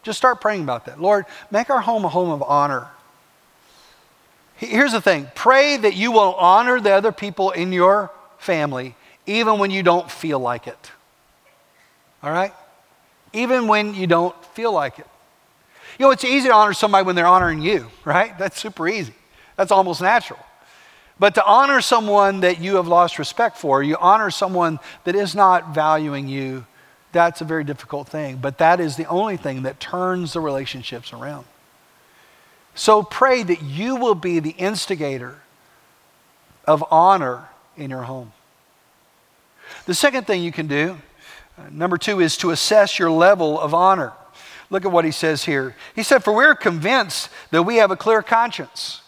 Just 0.03 0.17
start 0.17 0.41
praying 0.41 0.63
about 0.63 0.87
that. 0.87 0.99
Lord, 0.99 1.25
make 1.51 1.69
our 1.69 1.79
home 1.79 2.03
a 2.03 2.09
home 2.09 2.31
of 2.31 2.43
honor. 2.43 2.89
Here's 4.61 4.91
the 4.91 5.01
thing 5.01 5.27
pray 5.33 5.75
that 5.77 5.95
you 5.95 6.11
will 6.11 6.35
honor 6.35 6.79
the 6.79 6.91
other 6.91 7.11
people 7.11 7.49
in 7.49 7.73
your 7.73 8.11
family 8.37 8.95
even 9.25 9.57
when 9.59 9.71
you 9.71 9.81
don't 9.81 10.09
feel 10.09 10.39
like 10.39 10.67
it. 10.67 10.91
All 12.21 12.31
right? 12.31 12.53
Even 13.33 13.67
when 13.67 13.95
you 13.95 14.05
don't 14.05 14.35
feel 14.53 14.71
like 14.71 14.99
it. 14.99 15.07
You 15.97 16.05
know, 16.05 16.11
it's 16.11 16.23
easy 16.23 16.47
to 16.47 16.53
honor 16.53 16.73
somebody 16.73 17.05
when 17.05 17.15
they're 17.15 17.27
honoring 17.27 17.61
you, 17.61 17.87
right? 18.05 18.37
That's 18.37 18.59
super 18.59 18.87
easy. 18.87 19.13
That's 19.57 19.71
almost 19.71 20.01
natural. 20.01 20.39
But 21.19 21.35
to 21.35 21.45
honor 21.45 21.81
someone 21.81 22.41
that 22.41 22.59
you 22.59 22.75
have 22.75 22.87
lost 22.87 23.19
respect 23.19 23.57
for, 23.57 23.81
you 23.81 23.97
honor 23.99 24.31
someone 24.31 24.79
that 25.05 25.15
is 25.15 25.35
not 25.35 25.73
valuing 25.73 26.27
you, 26.27 26.65
that's 27.11 27.41
a 27.41 27.45
very 27.45 27.63
difficult 27.63 28.07
thing. 28.07 28.37
But 28.37 28.59
that 28.59 28.79
is 28.79 28.95
the 28.95 29.05
only 29.05 29.37
thing 29.37 29.63
that 29.63 29.79
turns 29.79 30.33
the 30.33 30.39
relationships 30.39 31.13
around. 31.13 31.45
So 32.75 33.03
pray 33.03 33.43
that 33.43 33.61
you 33.61 33.95
will 33.95 34.15
be 34.15 34.39
the 34.39 34.51
instigator 34.51 35.41
of 36.65 36.83
honor 36.89 37.49
in 37.75 37.89
your 37.89 38.03
home. 38.03 38.31
The 39.85 39.93
second 39.93 40.27
thing 40.27 40.43
you 40.43 40.51
can 40.51 40.67
do, 40.67 40.97
uh, 41.57 41.63
number 41.71 41.97
two, 41.97 42.19
is 42.19 42.37
to 42.37 42.51
assess 42.51 42.99
your 42.99 43.11
level 43.11 43.59
of 43.59 43.73
honor. 43.73 44.13
Look 44.69 44.85
at 44.85 44.91
what 44.91 45.05
he 45.05 45.11
says 45.11 45.43
here. 45.43 45.75
He 45.95 46.03
said, 46.03 46.23
For 46.23 46.33
we're 46.33 46.55
convinced 46.55 47.29
that 47.51 47.63
we 47.63 47.77
have 47.77 47.91
a 47.91 47.97
clear 47.97 48.21
conscience. 48.21 49.01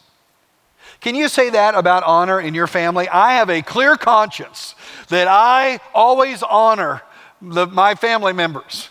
Can 1.00 1.16
you 1.16 1.28
say 1.28 1.50
that 1.50 1.76
about 1.76 2.04
honor 2.04 2.40
in 2.40 2.54
your 2.54 2.68
family? 2.68 3.10
I 3.10 3.34
have 3.34 3.50
a 3.50 3.62
clear 3.62 3.96
conscience 3.98 4.76
that 5.10 5.28
I 5.28 5.80
always 5.94 6.44
honor 6.44 7.02
the, 7.42 7.68
my 7.68 7.96
family 7.96 8.34
members. 8.34 8.90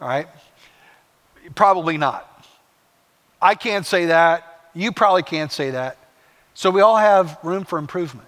All 0.00 0.08
right? 0.08 0.28
Probably 1.54 1.96
not. 1.96 2.33
I 3.44 3.54
can't 3.54 3.84
say 3.84 4.06
that. 4.06 4.70
You 4.72 4.90
probably 4.90 5.22
can't 5.22 5.52
say 5.52 5.72
that. 5.72 5.98
So 6.54 6.70
we 6.70 6.80
all 6.80 6.96
have 6.96 7.38
room 7.42 7.64
for 7.64 7.78
improvement. 7.78 8.26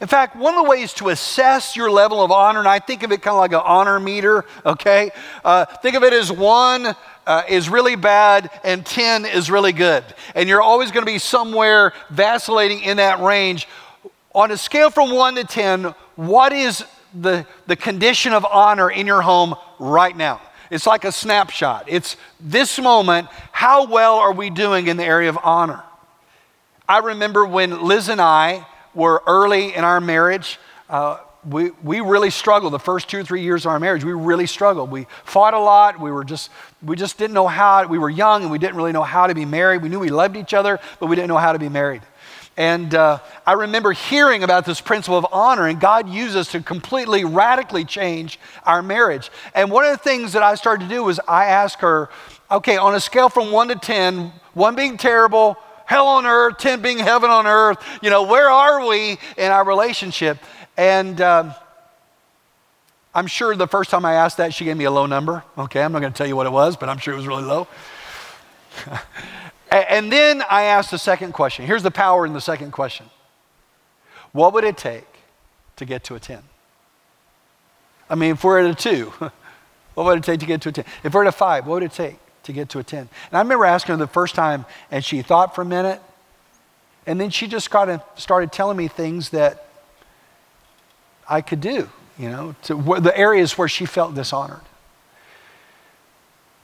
In 0.00 0.06
fact, 0.06 0.36
one 0.36 0.54
of 0.54 0.62
the 0.64 0.70
ways 0.70 0.92
to 0.94 1.08
assess 1.08 1.74
your 1.74 1.90
level 1.90 2.22
of 2.22 2.30
honor, 2.30 2.60
and 2.60 2.68
I 2.68 2.78
think 2.78 3.02
of 3.02 3.10
it 3.10 3.20
kind 3.20 3.34
of 3.34 3.40
like 3.40 3.52
an 3.52 3.62
honor 3.64 3.98
meter, 3.98 4.44
okay? 4.64 5.10
Uh, 5.44 5.64
think 5.64 5.96
of 5.96 6.04
it 6.04 6.12
as 6.12 6.30
one 6.30 6.94
uh, 7.26 7.42
is 7.48 7.68
really 7.68 7.96
bad 7.96 8.48
and 8.62 8.86
10 8.86 9.26
is 9.26 9.50
really 9.50 9.72
good. 9.72 10.04
And 10.36 10.48
you're 10.48 10.62
always 10.62 10.92
going 10.92 11.04
to 11.04 11.12
be 11.12 11.18
somewhere 11.18 11.92
vacillating 12.08 12.80
in 12.82 12.98
that 12.98 13.18
range. 13.20 13.66
On 14.36 14.52
a 14.52 14.56
scale 14.56 14.90
from 14.90 15.10
1 15.10 15.34
to 15.34 15.44
10, 15.44 15.94
what 16.14 16.52
is 16.52 16.84
the, 17.12 17.44
the 17.66 17.76
condition 17.76 18.32
of 18.32 18.44
honor 18.44 18.88
in 18.88 19.08
your 19.08 19.20
home 19.20 19.56
right 19.80 20.16
now? 20.16 20.40
It's 20.72 20.86
like 20.86 21.04
a 21.04 21.12
snapshot. 21.12 21.84
It's 21.86 22.16
this 22.40 22.78
moment, 22.78 23.28
how 23.52 23.84
well 23.84 24.14
are 24.14 24.32
we 24.32 24.48
doing 24.48 24.86
in 24.86 24.96
the 24.96 25.04
area 25.04 25.28
of 25.28 25.38
honor? 25.44 25.82
I 26.88 27.00
remember 27.00 27.44
when 27.44 27.82
Liz 27.82 28.08
and 28.08 28.22
I 28.22 28.66
were 28.94 29.22
early 29.26 29.74
in 29.74 29.84
our 29.84 30.00
marriage. 30.00 30.58
Uh, 30.88 31.18
we, 31.46 31.72
we 31.82 32.00
really 32.00 32.30
struggled 32.30 32.72
the 32.72 32.78
first 32.78 33.10
two 33.10 33.18
or 33.18 33.22
three 33.22 33.42
years 33.42 33.66
of 33.66 33.72
our 33.72 33.80
marriage 33.80 34.04
we 34.04 34.12
really 34.12 34.46
struggled 34.46 34.92
we 34.92 35.08
fought 35.24 35.54
a 35.54 35.58
lot 35.58 35.98
we 35.98 36.12
were 36.12 36.22
just 36.22 36.50
we 36.84 36.94
just 36.94 37.18
didn't 37.18 37.34
know 37.34 37.48
how 37.48 37.84
we 37.88 37.98
were 37.98 38.08
young 38.08 38.42
and 38.42 38.52
we 38.52 38.58
didn't 38.60 38.76
really 38.76 38.92
know 38.92 39.02
how 39.02 39.26
to 39.26 39.34
be 39.34 39.44
married 39.44 39.82
we 39.82 39.88
knew 39.88 39.98
we 39.98 40.08
loved 40.08 40.36
each 40.36 40.54
other 40.54 40.78
but 41.00 41.06
we 41.06 41.16
didn't 41.16 41.26
know 41.26 41.36
how 41.36 41.52
to 41.52 41.58
be 41.58 41.68
married 41.68 42.00
and 42.56 42.94
uh, 42.94 43.18
i 43.46 43.52
remember 43.52 43.92
hearing 43.92 44.42
about 44.42 44.64
this 44.64 44.80
principle 44.80 45.18
of 45.18 45.26
honor 45.32 45.66
and 45.66 45.80
god 45.80 46.08
used 46.08 46.36
us 46.36 46.50
to 46.52 46.60
completely 46.60 47.24
radically 47.24 47.84
change 47.84 48.38
our 48.64 48.82
marriage 48.82 49.30
and 49.54 49.70
one 49.70 49.84
of 49.84 49.90
the 49.90 50.02
things 50.02 50.32
that 50.32 50.42
i 50.42 50.54
started 50.54 50.84
to 50.84 50.94
do 50.94 51.02
was 51.02 51.18
i 51.28 51.46
asked 51.46 51.80
her 51.80 52.08
okay 52.50 52.76
on 52.76 52.94
a 52.94 53.00
scale 53.00 53.28
from 53.28 53.50
1 53.50 53.68
to 53.68 53.76
10 53.76 54.32
1 54.54 54.74
being 54.74 54.96
terrible 54.96 55.56
hell 55.86 56.06
on 56.06 56.26
earth 56.26 56.58
10 56.58 56.82
being 56.82 56.98
heaven 56.98 57.30
on 57.30 57.46
earth 57.46 57.78
you 58.02 58.10
know 58.10 58.24
where 58.24 58.50
are 58.50 58.86
we 58.86 59.18
in 59.36 59.50
our 59.50 59.64
relationship 59.64 60.38
and 60.76 61.20
um, 61.20 61.54
I'm 63.14 63.26
sure 63.26 63.54
the 63.54 63.66
first 63.66 63.90
time 63.90 64.04
I 64.06 64.14
asked 64.14 64.38
that, 64.38 64.54
she 64.54 64.64
gave 64.64 64.76
me 64.76 64.84
a 64.84 64.90
low 64.90 65.04
number. 65.04 65.44
Okay, 65.58 65.82
I'm 65.82 65.92
not 65.92 66.00
going 66.00 66.12
to 66.12 66.16
tell 66.16 66.26
you 66.26 66.34
what 66.34 66.46
it 66.46 66.52
was, 66.52 66.76
but 66.76 66.88
I'm 66.88 66.98
sure 66.98 67.12
it 67.12 67.16
was 67.18 67.26
really 67.26 67.42
low. 67.42 67.68
And 69.72 70.12
then 70.12 70.42
I 70.50 70.64
asked 70.64 70.90
the 70.90 70.98
second 70.98 71.32
question. 71.32 71.66
Here's 71.66 71.82
the 71.82 71.90
power 71.90 72.26
in 72.26 72.34
the 72.34 72.40
second 72.40 72.72
question 72.72 73.06
What 74.32 74.52
would 74.52 74.64
it 74.64 74.76
take 74.76 75.06
to 75.76 75.84
get 75.86 76.04
to 76.04 76.14
a 76.14 76.20
10? 76.20 76.42
I 78.10 78.14
mean, 78.14 78.32
if 78.32 78.44
we're 78.44 78.60
at 78.60 78.70
a 78.70 78.74
2, 78.74 79.06
what 79.94 80.04
would 80.06 80.18
it 80.18 80.24
take 80.24 80.40
to 80.40 80.46
get 80.46 80.60
to 80.62 80.68
a 80.68 80.72
10? 80.72 80.84
If 81.04 81.14
we're 81.14 81.22
at 81.22 81.28
a 81.28 81.32
5, 81.32 81.66
what 81.66 81.74
would 81.74 81.82
it 81.84 81.92
take 81.92 82.16
to 82.42 82.52
get 82.52 82.68
to 82.70 82.80
a 82.80 82.84
10? 82.84 83.00
And 83.00 83.08
I 83.32 83.40
remember 83.40 83.64
asking 83.64 83.94
her 83.94 83.96
the 83.96 84.06
first 84.06 84.34
time, 84.34 84.66
and 84.90 85.02
she 85.02 85.22
thought 85.22 85.54
for 85.54 85.62
a 85.62 85.66
minute, 85.66 86.02
and 87.06 87.18
then 87.18 87.30
she 87.30 87.46
just 87.46 87.70
kind 87.70 87.90
of 87.90 88.02
started 88.16 88.52
telling 88.52 88.76
me 88.76 88.88
things 88.88 89.30
that 89.30 89.66
I 91.26 91.40
could 91.40 91.62
do, 91.62 91.88
you 92.18 92.28
know, 92.28 92.54
to 92.64 92.74
the 93.00 93.16
areas 93.16 93.56
where 93.56 93.68
she 93.68 93.86
felt 93.86 94.14
dishonored. 94.14 94.60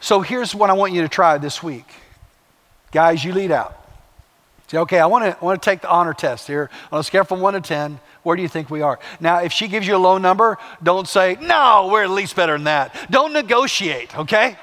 So 0.00 0.20
here's 0.20 0.54
what 0.54 0.68
I 0.68 0.74
want 0.74 0.92
you 0.92 1.00
to 1.00 1.08
try 1.08 1.38
this 1.38 1.62
week. 1.62 1.86
Guys, 2.92 3.24
you 3.24 3.32
lead 3.32 3.50
out. 3.50 3.74
Say, 4.68 4.78
okay, 4.78 4.98
I 4.98 5.06
want 5.06 5.24
to, 5.24 5.44
want 5.44 5.60
to 5.60 5.64
take 5.64 5.80
the 5.80 5.90
honor 5.90 6.12
test 6.12 6.46
here 6.46 6.68
on 6.92 7.00
a 7.00 7.02
scale 7.02 7.24
from 7.24 7.40
1 7.40 7.54
to 7.54 7.60
10. 7.60 8.00
Where 8.22 8.36
do 8.36 8.42
you 8.42 8.48
think 8.48 8.68
we 8.68 8.82
are? 8.82 8.98
Now, 9.18 9.38
if 9.38 9.52
she 9.52 9.66
gives 9.66 9.86
you 9.86 9.96
a 9.96 9.98
low 9.98 10.18
number, 10.18 10.58
don't 10.82 11.08
say, 11.08 11.38
no, 11.40 11.88
we're 11.90 12.04
at 12.04 12.10
least 12.10 12.36
better 12.36 12.52
than 12.52 12.64
that. 12.64 12.94
Don't 13.10 13.32
negotiate, 13.32 14.16
okay? 14.18 14.58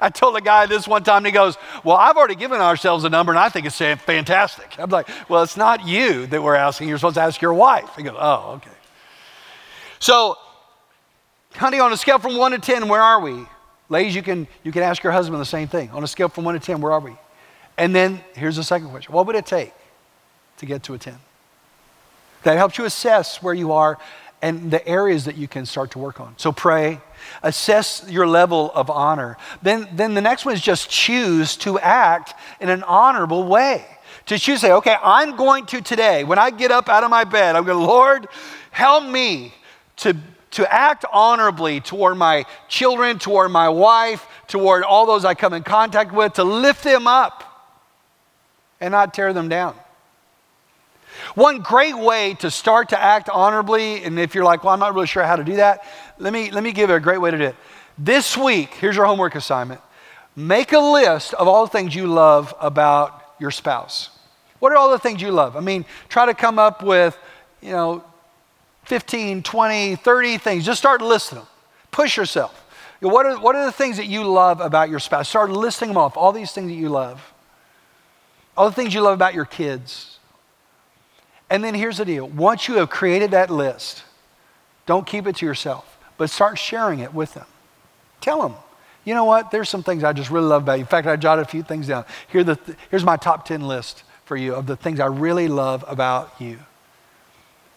I 0.00 0.10
told 0.10 0.36
a 0.36 0.40
guy 0.40 0.66
this 0.66 0.86
one 0.86 1.02
time, 1.02 1.18
and 1.18 1.26
he 1.26 1.32
goes, 1.32 1.56
Well, 1.82 1.96
I've 1.96 2.16
already 2.16 2.34
given 2.34 2.60
ourselves 2.60 3.04
a 3.04 3.08
number, 3.08 3.32
and 3.32 3.38
I 3.38 3.48
think 3.48 3.66
it's 3.66 3.78
fantastic. 3.78 4.74
I'm 4.78 4.90
like, 4.90 5.08
Well, 5.28 5.42
it's 5.42 5.56
not 5.56 5.86
you 5.86 6.26
that 6.26 6.42
we're 6.42 6.56
asking. 6.56 6.88
You're 6.88 6.98
supposed 6.98 7.14
to 7.14 7.22
ask 7.22 7.40
your 7.40 7.54
wife. 7.54 7.88
He 7.96 8.02
goes, 8.02 8.16
Oh, 8.18 8.54
okay. 8.56 8.70
So, 10.00 10.36
honey, 11.54 11.80
on 11.80 11.92
a 11.92 11.96
scale 11.96 12.18
from 12.18 12.36
1 12.36 12.52
to 12.52 12.58
10, 12.58 12.88
where 12.88 13.00
are 13.00 13.20
we? 13.20 13.46
Ladies, 13.88 14.14
you 14.14 14.22
can, 14.22 14.48
you 14.62 14.72
can 14.72 14.82
ask 14.82 15.02
your 15.02 15.12
husband 15.12 15.40
the 15.40 15.46
same 15.46 15.68
thing. 15.68 15.90
On 15.90 16.02
a 16.02 16.06
scale 16.06 16.28
from 16.28 16.44
1 16.44 16.54
to 16.54 16.60
10, 16.60 16.80
where 16.80 16.92
are 16.92 17.00
we? 17.00 17.16
And 17.76 17.94
then 17.94 18.20
here's 18.34 18.56
the 18.56 18.62
second 18.62 18.88
question 18.90 19.12
What 19.12 19.26
would 19.26 19.36
it 19.36 19.46
take 19.46 19.72
to 20.58 20.66
get 20.66 20.82
to 20.84 20.94
a 20.94 20.98
10? 20.98 21.14
That 22.44 22.56
helps 22.56 22.78
you 22.78 22.84
assess 22.84 23.42
where 23.42 23.54
you 23.54 23.72
are 23.72 23.98
and 24.42 24.70
the 24.70 24.86
areas 24.86 25.24
that 25.24 25.38
you 25.38 25.48
can 25.48 25.64
start 25.64 25.92
to 25.92 25.98
work 25.98 26.20
on. 26.20 26.34
So 26.36 26.52
pray, 26.52 27.00
assess 27.42 28.04
your 28.10 28.26
level 28.26 28.70
of 28.74 28.90
honor. 28.90 29.38
Then, 29.62 29.88
then 29.94 30.12
the 30.12 30.20
next 30.20 30.44
one 30.44 30.54
is 30.54 30.60
just 30.60 30.90
choose 30.90 31.56
to 31.58 31.78
act 31.78 32.34
in 32.60 32.68
an 32.68 32.82
honorable 32.82 33.44
way. 33.44 33.86
To 34.26 34.38
choose, 34.38 34.60
say, 34.60 34.72
okay, 34.72 34.96
I'm 35.02 35.36
going 35.36 35.64
to 35.66 35.80
today, 35.80 36.24
when 36.24 36.38
I 36.38 36.50
get 36.50 36.70
up 36.70 36.90
out 36.90 37.04
of 37.04 37.10
my 37.10 37.24
bed, 37.24 37.56
I'm 37.56 37.64
going, 37.64 37.78
to, 37.78 37.84
Lord, 37.84 38.28
help 38.70 39.10
me 39.10 39.54
to 39.96 40.14
to 40.54 40.72
act 40.72 41.04
honorably 41.12 41.80
toward 41.80 42.16
my 42.16 42.44
children, 42.68 43.18
toward 43.18 43.50
my 43.50 43.68
wife, 43.68 44.26
toward 44.46 44.84
all 44.84 45.06
those 45.06 45.24
I 45.24 45.34
come 45.34 45.52
in 45.52 45.62
contact 45.62 46.12
with, 46.12 46.34
to 46.34 46.44
lift 46.44 46.84
them 46.84 47.06
up 47.06 47.44
and 48.80 48.92
not 48.92 49.14
tear 49.14 49.32
them 49.32 49.48
down. 49.48 49.74
One 51.34 51.60
great 51.60 51.96
way 51.96 52.34
to 52.34 52.50
start 52.50 52.90
to 52.90 53.00
act 53.00 53.28
honorably, 53.28 54.04
and 54.04 54.18
if 54.18 54.34
you're 54.34 54.44
like, 54.44 54.64
well, 54.64 54.72
I'm 54.72 54.80
not 54.80 54.94
really 54.94 55.06
sure 55.06 55.24
how 55.24 55.36
to 55.36 55.44
do 55.44 55.56
that, 55.56 55.84
let 56.18 56.32
me, 56.32 56.50
let 56.50 56.62
me 56.62 56.72
give 56.72 56.90
you 56.90 56.96
a 56.96 57.00
great 57.00 57.20
way 57.20 57.30
to 57.30 57.38
do 57.38 57.44
it. 57.44 57.56
This 57.98 58.36
week, 58.36 58.74
here's 58.74 58.96
your 58.96 59.06
homework 59.06 59.34
assignment 59.34 59.80
make 60.36 60.72
a 60.72 60.78
list 60.78 61.32
of 61.34 61.46
all 61.46 61.64
the 61.64 61.70
things 61.70 61.94
you 61.94 62.06
love 62.08 62.54
about 62.60 63.22
your 63.38 63.50
spouse. 63.52 64.10
What 64.58 64.72
are 64.72 64.76
all 64.76 64.90
the 64.90 64.98
things 64.98 65.22
you 65.22 65.30
love? 65.30 65.56
I 65.56 65.60
mean, 65.60 65.84
try 66.08 66.26
to 66.26 66.34
come 66.34 66.58
up 66.58 66.82
with, 66.82 67.16
you 67.60 67.70
know, 67.70 68.04
15, 68.84 69.42
20, 69.42 69.96
30 69.96 70.38
things. 70.38 70.64
Just 70.64 70.78
start 70.78 71.00
listing 71.00 71.38
them. 71.38 71.46
Push 71.90 72.16
yourself. 72.16 72.60
What 73.00 73.26
are, 73.26 73.38
what 73.38 73.54
are 73.56 73.64
the 73.64 73.72
things 73.72 73.96
that 73.98 74.06
you 74.06 74.24
love 74.24 74.60
about 74.60 74.88
your 74.88 74.98
spouse? 74.98 75.28
Start 75.28 75.50
listing 75.50 75.88
them 75.88 75.96
off. 75.96 76.16
All 76.16 76.32
these 76.32 76.52
things 76.52 76.68
that 76.68 76.74
you 76.74 76.88
love. 76.88 77.32
All 78.56 78.68
the 78.68 78.74
things 78.74 78.94
you 78.94 79.00
love 79.00 79.14
about 79.14 79.34
your 79.34 79.44
kids. 79.44 80.18
And 81.50 81.62
then 81.62 81.74
here's 81.74 81.98
the 81.98 82.04
deal 82.04 82.28
once 82.28 82.68
you 82.68 82.74
have 82.76 82.90
created 82.90 83.32
that 83.32 83.50
list, 83.50 84.04
don't 84.86 85.06
keep 85.06 85.26
it 85.26 85.36
to 85.36 85.46
yourself, 85.46 85.98
but 86.16 86.30
start 86.30 86.58
sharing 86.58 87.00
it 87.00 87.12
with 87.12 87.34
them. 87.34 87.46
Tell 88.20 88.40
them, 88.40 88.54
you 89.04 89.14
know 89.14 89.24
what? 89.24 89.50
There's 89.50 89.68
some 89.68 89.82
things 89.82 90.02
I 90.02 90.12
just 90.12 90.30
really 90.30 90.46
love 90.46 90.62
about 90.62 90.74
you. 90.74 90.80
In 90.80 90.86
fact, 90.86 91.06
I 91.06 91.16
jotted 91.16 91.44
a 91.44 91.48
few 91.48 91.62
things 91.62 91.86
down. 91.86 92.04
Here 92.28 92.42
the 92.42 92.56
th- 92.56 92.78
here's 92.90 93.04
my 93.04 93.16
top 93.16 93.44
10 93.44 93.60
list 93.60 94.02
for 94.24 94.36
you 94.36 94.54
of 94.54 94.66
the 94.66 94.76
things 94.76 95.00
I 95.00 95.06
really 95.06 95.48
love 95.48 95.84
about 95.86 96.32
you. 96.40 96.58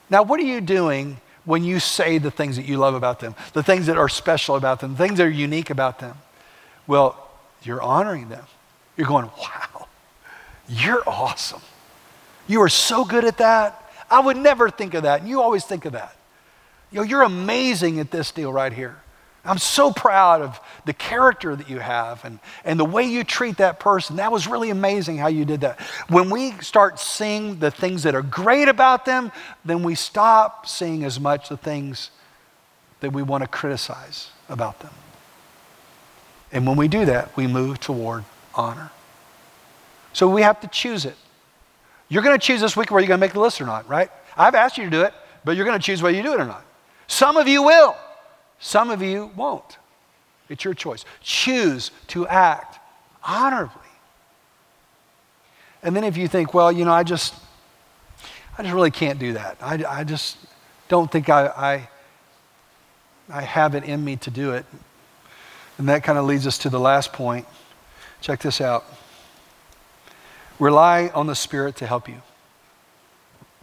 Now, 0.10 0.24
what 0.24 0.40
are 0.40 0.44
you 0.44 0.62
doing 0.62 1.20
when 1.46 1.64
you 1.64 1.80
say 1.80 2.18
the 2.18 2.32
things 2.32 2.56
that 2.58 2.66
you 2.66 2.78
love 2.78 2.94
about 2.94 3.20
them, 3.20 3.36
the 3.54 3.64
things 3.64 3.86
that 3.88 3.98
are 3.98 4.10
special 4.10 4.56
about 4.56 4.80
them, 4.80 4.96
the 4.96 5.08
things 5.08 5.18
that 5.18 5.28
are 5.28 5.30
unique 5.30 5.70
about 5.70 6.00
them? 6.00 6.18
Well, 6.86 7.30
you're 7.64 7.82
honoring 7.82 8.30
them. 8.30 8.46
You're 8.96 9.08
going, 9.08 9.30
wow, 9.38 9.88
you're 10.68 11.04
awesome. 11.08 11.62
You 12.48 12.62
are 12.62 12.70
so 12.70 13.04
good 13.06 13.26
at 13.26 13.38
that. 13.38 13.84
I 14.10 14.20
would 14.20 14.38
never 14.38 14.70
think 14.70 14.94
of 14.94 15.04
that. 15.04 15.20
And 15.22 15.30
you 15.30 15.42
always 15.42 15.66
think 15.66 15.86
of 15.86 15.94
that. 15.94 16.16
You 16.92 16.98
know, 16.98 17.04
you're 17.04 17.24
amazing 17.24 18.00
at 18.00 18.12
this 18.12 18.32
deal 18.32 18.52
right 18.52 18.72
here. 18.72 18.98
I'm 19.48 19.58
so 19.58 19.92
proud 19.92 20.42
of 20.42 20.60
the 20.86 20.94
character 20.94 21.56
that 21.56 21.70
you 21.70 21.80
have 21.80 22.24
and, 22.26 22.40
and 22.66 22.78
the 22.78 22.86
way 22.86 23.04
you 23.04 23.24
treat 23.24 23.58
that 23.58 23.80
person. 23.80 24.18
That 24.18 24.32
was 24.32 24.46
really 24.46 24.70
amazing 24.70 25.18
how 25.18 25.28
you 25.28 25.46
did 25.46 25.62
that. 25.62 25.80
When 26.10 26.30
we 26.30 26.52
start 26.60 27.00
seeing 27.00 27.60
the 27.60 27.72
things 27.72 28.04
that 28.04 28.14
are 28.14 28.22
great 28.22 28.68
about 28.68 29.06
them, 29.06 29.32
then 29.64 29.84
we 29.84 29.96
stop 29.96 30.68
seeing 30.68 31.06
as 31.06 31.20
much 31.20 31.48
the 31.48 31.56
things 31.56 32.12
that 33.00 33.14
we 33.14 33.24
want 33.24 33.44
to 33.44 33.48
criticize 33.48 34.32
about 34.50 34.80
them. 34.82 34.94
And 36.52 36.68
when 36.68 36.76
we 36.76 36.90
do 36.90 37.06
that, 37.06 37.36
we 37.38 37.48
move 37.48 37.80
toward 37.80 38.26
honor. 38.54 38.92
So 40.12 40.28
we 40.28 40.42
have 40.42 40.60
to 40.62 40.68
choose 40.68 41.06
it. 41.06 41.16
You're 42.10 42.24
going 42.24 42.38
to 42.38 42.46
choose 42.46 42.60
this 42.60 42.76
week 42.76 42.92
whether 42.92 43.02
you're 43.02 43.10
going 43.10 43.20
to 43.20 43.26
make 43.26 43.34
the 43.34 43.40
list 43.40 43.62
or 43.62 43.66
not, 43.66 43.88
right? 43.88 44.10
I've 44.36 44.56
asked 44.56 44.78
you 44.78 44.86
to 44.86 44.90
do 44.90 45.04
it, 45.04 45.14
but 45.46 45.56
you're 45.56 45.66
going 45.66 45.80
to 45.80 45.84
choose 45.84 46.02
whether 46.02 46.16
you 46.16 46.24
do 46.24 46.34
it 46.34 46.40
or 46.40 46.46
not. 46.46 46.66
Some 47.08 47.38
of 47.38 47.48
you 47.48 47.64
will. 47.64 47.96
Some 48.60 48.90
of 48.90 49.02
you 49.02 49.32
won't. 49.36 49.78
It's 50.50 50.64
your 50.64 50.74
choice. 50.74 51.06
Choose 51.22 51.92
to 52.08 52.28
act 52.28 52.80
honorably. 53.24 53.82
And 55.84 55.96
then 55.96 56.04
if 56.04 56.18
you 56.18 56.28
think, 56.28 56.54
well, 56.54 56.72
you 56.72 56.86
know, 56.86 56.94
I 56.94 57.04
just, 57.04 57.34
I 58.58 58.64
just 58.64 58.74
really 58.74 58.92
can't 58.92 59.20
do 59.20 59.34
that. 59.34 59.58
I, 59.62 59.84
I 59.88 60.04
just 60.04 60.38
don't 60.88 61.12
think 61.12 61.30
I, 61.30 61.48
I, 61.48 61.90
I 63.30 63.42
have 63.42 63.76
it 63.76 63.84
in 63.84 64.04
me 64.04 64.16
to 64.18 64.32
do 64.32 64.52
it. 64.54 64.66
And 65.78 65.90
that 65.90 66.04
kind 66.04 66.18
of 66.18 66.26
leads 66.26 66.48
us 66.48 66.58
to 66.60 66.70
the 66.70 66.80
last 66.80 67.14
point. 67.14 67.46
Check 68.22 68.42
this 68.42 68.62
out. 68.62 68.86
Rely 70.60 71.12
on 71.14 71.28
the 71.28 71.36
Spirit 71.36 71.76
to 71.78 71.86
help 71.88 72.10
you. 72.10 72.22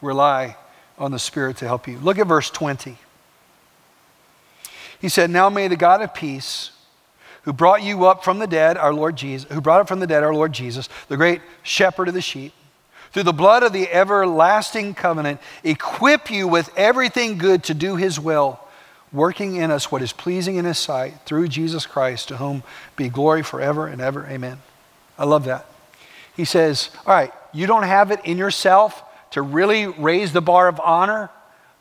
Rely 0.01 0.57
on 0.97 1.11
the 1.11 1.19
Spirit 1.19 1.57
to 1.57 1.67
help 1.67 1.89
you. 1.89 1.99
Look 1.99 2.19
at 2.19 2.27
verse 2.27 2.51
20. 2.51 2.97
He 5.05 5.11
said, 5.11 5.29
Now 5.29 5.51
may 5.51 5.69
the 5.69 5.77
God 5.77 6.01
of 6.01 6.15
peace, 6.15 6.71
who 7.43 7.53
brought 7.53 7.83
you 7.83 8.07
up 8.07 8.25
from 8.25 8.39
the 8.39 8.47
dead, 8.47 8.79
our 8.79 8.95
Lord 8.95 9.17
Jesus, 9.17 9.53
who 9.53 9.61
brought 9.61 9.83
up 9.83 9.87
from 9.87 10.01
the 10.01 10.07
dead 10.07 10.25
our 10.25 10.33
Lord 10.33 10.55
Jesus, 10.55 10.89
the 11.09 11.19
great 11.19 11.43
shepherd 11.63 12.09
of 12.09 12.15
the 12.15 12.23
sheep, 12.23 12.55
through 13.13 13.25
the 13.25 13.35
blood 13.35 13.63
of 13.63 13.75
the 13.75 13.87
everlasting 13.93 14.95
covenant, 14.95 15.43
equip 15.63 16.31
you 16.31 16.49
with 16.49 16.71
everything 16.75 17.37
good 17.37 17.63
to 17.65 17.75
do 17.75 17.97
his 17.97 18.19
will, 18.19 18.59
working 19.13 19.57
in 19.57 19.71
us 19.71 19.93
what 19.93 20.01
is 20.01 20.15
pleasing 20.15 20.57
in 20.57 20.65
his 20.65 20.79
sight 20.79 21.17
through 21.27 21.49
Jesus 21.49 21.85
Christ, 21.85 22.29
to 22.29 22.39
whom 22.39 22.63
be 22.97 23.11
glory 23.11 23.43
forever 23.43 23.87
and 23.87 24.01
ever. 24.01 24.27
Amen. 24.27 24.63
I 25.19 25.27
love 25.27 25.45
that. 25.45 25.67
He 26.35 26.47
says, 26.47 26.89
All 27.07 27.15
right, 27.15 27.31
you 27.53 27.67
don't 27.67 27.83
have 27.83 28.11
it 28.11 28.21
in 28.25 28.39
yourself 28.39 29.03
to 29.33 29.43
really 29.43 29.87
raise 29.87 30.33
the 30.33 30.41
bar 30.41 30.67
of 30.67 30.81
honor, 30.81 31.29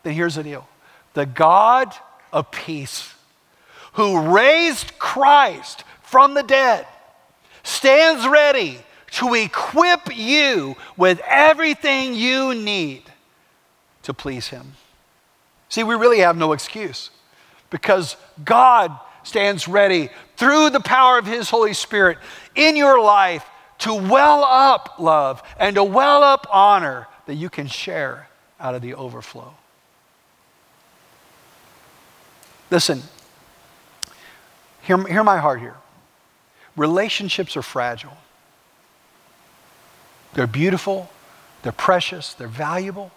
then 0.03 0.13
here's 0.13 0.35
the 0.35 0.43
deal. 0.43 0.67
The 1.13 1.25
God 1.25 1.95
of 2.33 2.51
peace 2.51 3.12
who 3.93 4.33
raised 4.33 4.97
Christ 4.99 5.83
from 6.01 6.33
the 6.33 6.43
dead, 6.43 6.85
stands 7.63 8.27
ready 8.27 8.79
to 9.11 9.33
equip 9.33 10.15
you 10.15 10.75
with 10.97 11.21
everything 11.27 12.13
you 12.13 12.53
need 12.55 13.03
to 14.03 14.13
please 14.13 14.47
Him. 14.47 14.73
See, 15.69 15.83
we 15.83 15.95
really 15.95 16.19
have 16.19 16.37
no 16.37 16.53
excuse 16.53 17.09
because 17.69 18.15
God 18.43 18.97
stands 19.23 19.67
ready 19.67 20.09
through 20.35 20.69
the 20.69 20.79
power 20.79 21.17
of 21.17 21.25
His 21.25 21.49
Holy 21.49 21.73
Spirit 21.73 22.17
in 22.55 22.75
your 22.75 23.01
life 23.01 23.45
to 23.79 23.93
well 23.93 24.43
up 24.43 24.95
love 24.99 25.41
and 25.57 25.75
to 25.75 25.83
well 25.83 26.23
up 26.23 26.47
honor 26.51 27.07
that 27.25 27.35
you 27.35 27.49
can 27.49 27.67
share 27.67 28.27
out 28.59 28.75
of 28.75 28.81
the 28.81 28.93
overflow. 28.93 29.53
Listen, 32.69 33.03
Hear, 34.83 35.01
hear 35.07 35.23
my 35.23 35.37
heart 35.37 35.59
here. 35.59 35.75
Relationships 36.75 37.57
are 37.57 37.61
fragile. 37.61 38.17
They're 40.33 40.47
beautiful, 40.47 41.09
they're 41.61 41.71
precious, 41.71 42.33
they're 42.33 42.47
valuable, 42.47 43.11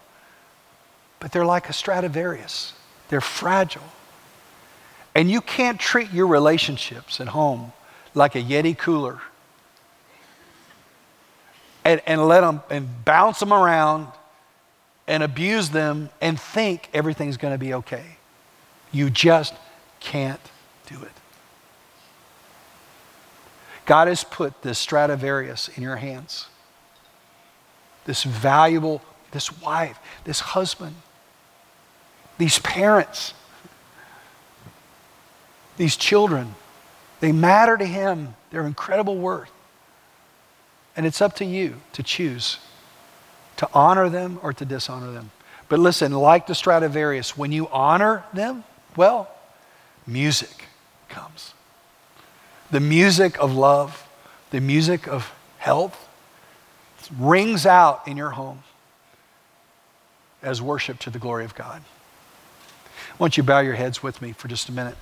but 1.19 1.31
they're 1.31 1.45
like 1.45 1.69
a 1.69 1.73
Stradivarius. 1.73 2.73
They're 3.09 3.21
fragile. 3.21 3.83
And 5.15 5.31
you 5.31 5.41
can't 5.41 5.79
treat 5.79 6.11
your 6.11 6.27
relationships 6.27 7.19
at 7.19 7.29
home 7.29 7.73
like 8.13 8.35
a 8.35 8.41
Yeti 8.41 8.77
cooler. 8.77 9.19
and, 11.83 12.01
and 12.05 12.27
let 12.27 12.41
them 12.41 12.61
and 12.69 13.05
bounce 13.05 13.39
them 13.39 13.53
around 13.53 14.07
and 15.07 15.23
abuse 15.23 15.69
them 15.69 16.09
and 16.21 16.39
think 16.39 16.89
everything's 16.93 17.37
going 17.37 17.53
to 17.53 17.57
be 17.57 17.73
okay. 17.73 18.17
You 18.91 19.09
just 19.09 19.53
can't 19.99 20.41
do 20.85 21.01
it. 21.01 21.11
God 23.87 24.07
has 24.09 24.23
put 24.23 24.61
this 24.61 24.77
Stradivarius 24.77 25.69
in 25.69 25.81
your 25.81 25.95
hands. 25.95 26.47
This 28.05 28.23
valuable, 28.23 29.01
this 29.31 29.61
wife, 29.61 29.97
this 30.25 30.39
husband, 30.41 30.95
these 32.37 32.59
parents, 32.59 33.33
these 35.77 35.95
children. 35.95 36.53
They 37.21 37.31
matter 37.31 37.77
to 37.77 37.85
Him, 37.85 38.35
they're 38.51 38.67
incredible 38.67 39.17
worth. 39.17 39.51
And 40.95 41.05
it's 41.05 41.21
up 41.21 41.35
to 41.37 41.45
you 41.45 41.75
to 41.93 42.03
choose 42.03 42.59
to 43.57 43.69
honor 43.73 44.09
them 44.09 44.39
or 44.43 44.53
to 44.53 44.65
dishonor 44.65 45.11
them. 45.11 45.31
But 45.69 45.79
listen, 45.79 46.11
like 46.11 46.47
the 46.47 46.55
Stradivarius, 46.55 47.37
when 47.37 47.51
you 47.51 47.67
honor 47.69 48.23
them, 48.33 48.63
well, 48.95 49.29
music 50.05 50.65
comes. 51.09 51.53
The 52.69 52.79
music 52.79 53.39
of 53.39 53.55
love, 53.55 54.07
the 54.51 54.59
music 54.59 55.07
of 55.07 55.33
health 55.57 56.07
rings 57.17 57.65
out 57.65 58.07
in 58.07 58.17
your 58.17 58.31
home 58.31 58.63
as 60.41 60.61
worship 60.61 60.99
to 60.99 61.09
the 61.09 61.19
glory 61.19 61.45
of 61.45 61.55
God. 61.55 61.81
I 63.11 63.15
want 63.17 63.37
you 63.37 63.43
to 63.43 63.47
bow 63.47 63.59
your 63.59 63.75
heads 63.75 64.03
with 64.03 64.21
me 64.21 64.33
for 64.33 64.47
just 64.47 64.69
a 64.69 64.71
minute. 64.71 64.95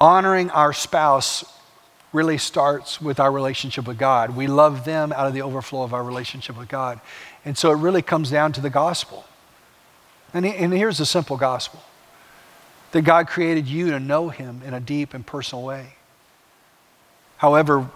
Honoring 0.00 0.50
our 0.50 0.72
spouse 0.72 1.44
really 2.12 2.38
starts 2.38 3.00
with 3.00 3.18
our 3.18 3.32
relationship 3.32 3.86
with 3.86 3.98
God. 3.98 4.36
We 4.36 4.46
love 4.46 4.84
them 4.84 5.12
out 5.12 5.26
of 5.26 5.34
the 5.34 5.42
overflow 5.42 5.82
of 5.82 5.94
our 5.94 6.04
relationship 6.04 6.58
with 6.58 6.68
God. 6.68 7.00
And 7.44 7.56
so 7.56 7.70
it 7.72 7.76
really 7.76 8.02
comes 8.02 8.30
down 8.30 8.52
to 8.52 8.60
the 8.60 8.70
gospel. 8.70 9.24
And, 10.34 10.44
and 10.44 10.72
here's 10.72 10.98
the 10.98 11.06
simple 11.06 11.36
gospel 11.36 11.82
that 12.90 13.02
God 13.02 13.26
created 13.26 13.66
you 13.66 13.90
to 13.90 14.00
know 14.00 14.28
Him 14.28 14.60
in 14.66 14.74
a 14.74 14.80
deep 14.80 15.14
and 15.14 15.24
personal 15.26 15.64
way. 15.64 15.94
However, 17.38 17.88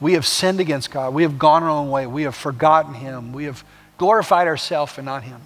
we 0.00 0.12
have 0.12 0.24
sinned 0.24 0.60
against 0.60 0.90
God. 0.90 1.12
We 1.12 1.22
have 1.24 1.38
gone 1.38 1.62
our 1.62 1.70
own 1.70 1.90
way. 1.90 2.06
We 2.06 2.22
have 2.22 2.34
forgotten 2.34 2.94
Him. 2.94 3.32
We 3.32 3.44
have 3.44 3.64
glorified 3.98 4.46
ourselves 4.46 4.96
and 4.96 5.06
not 5.06 5.24
Him. 5.24 5.40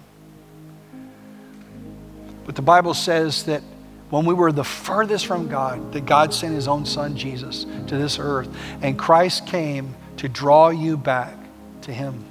But 2.45 2.55
the 2.55 2.61
Bible 2.61 2.93
says 2.93 3.43
that 3.43 3.63
when 4.09 4.25
we 4.25 4.33
were 4.33 4.51
the 4.51 4.63
furthest 4.63 5.25
from 5.25 5.47
God, 5.47 5.91
that 5.93 6.05
God 6.05 6.33
sent 6.33 6.53
his 6.53 6.67
own 6.67 6.85
son, 6.85 7.17
Jesus, 7.17 7.65
to 7.87 7.97
this 7.97 8.19
earth. 8.19 8.47
And 8.81 8.99
Christ 8.99 9.47
came 9.47 9.95
to 10.17 10.29
draw 10.29 10.69
you 10.69 10.97
back 10.97 11.35
to 11.81 11.91
him. 11.91 12.23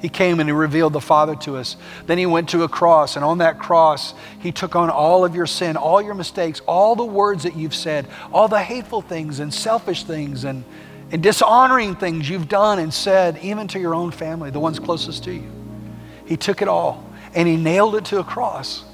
He 0.00 0.08
came 0.08 0.38
and 0.38 0.48
he 0.48 0.52
revealed 0.52 0.92
the 0.92 1.00
Father 1.00 1.34
to 1.36 1.56
us. 1.56 1.76
Then 2.06 2.18
he 2.18 2.26
went 2.26 2.48
to 2.50 2.62
a 2.62 2.68
cross, 2.68 3.16
and 3.16 3.24
on 3.24 3.38
that 3.38 3.58
cross, 3.58 4.14
he 4.38 4.52
took 4.52 4.76
on 4.76 4.90
all 4.90 5.24
of 5.24 5.34
your 5.34 5.46
sin, 5.46 5.76
all 5.76 6.00
your 6.00 6.14
mistakes, 6.14 6.60
all 6.66 6.94
the 6.94 7.04
words 7.04 7.42
that 7.42 7.56
you've 7.56 7.74
said, 7.74 8.06
all 8.32 8.46
the 8.46 8.62
hateful 8.62 9.02
things 9.02 9.40
and 9.40 9.52
selfish 9.52 10.04
things 10.04 10.44
and, 10.44 10.64
and 11.10 11.22
dishonoring 11.22 11.96
things 11.96 12.28
you've 12.28 12.48
done 12.48 12.78
and 12.78 12.94
said, 12.94 13.38
even 13.42 13.66
to 13.68 13.80
your 13.80 13.94
own 13.94 14.12
family, 14.12 14.50
the 14.50 14.60
ones 14.60 14.78
closest 14.78 15.24
to 15.24 15.32
you. 15.32 15.50
He 16.26 16.36
took 16.36 16.62
it 16.62 16.68
all 16.68 17.04
and 17.34 17.48
he 17.48 17.56
nailed 17.56 17.96
it 17.96 18.04
to 18.06 18.18
a 18.20 18.24
cross 18.24 18.84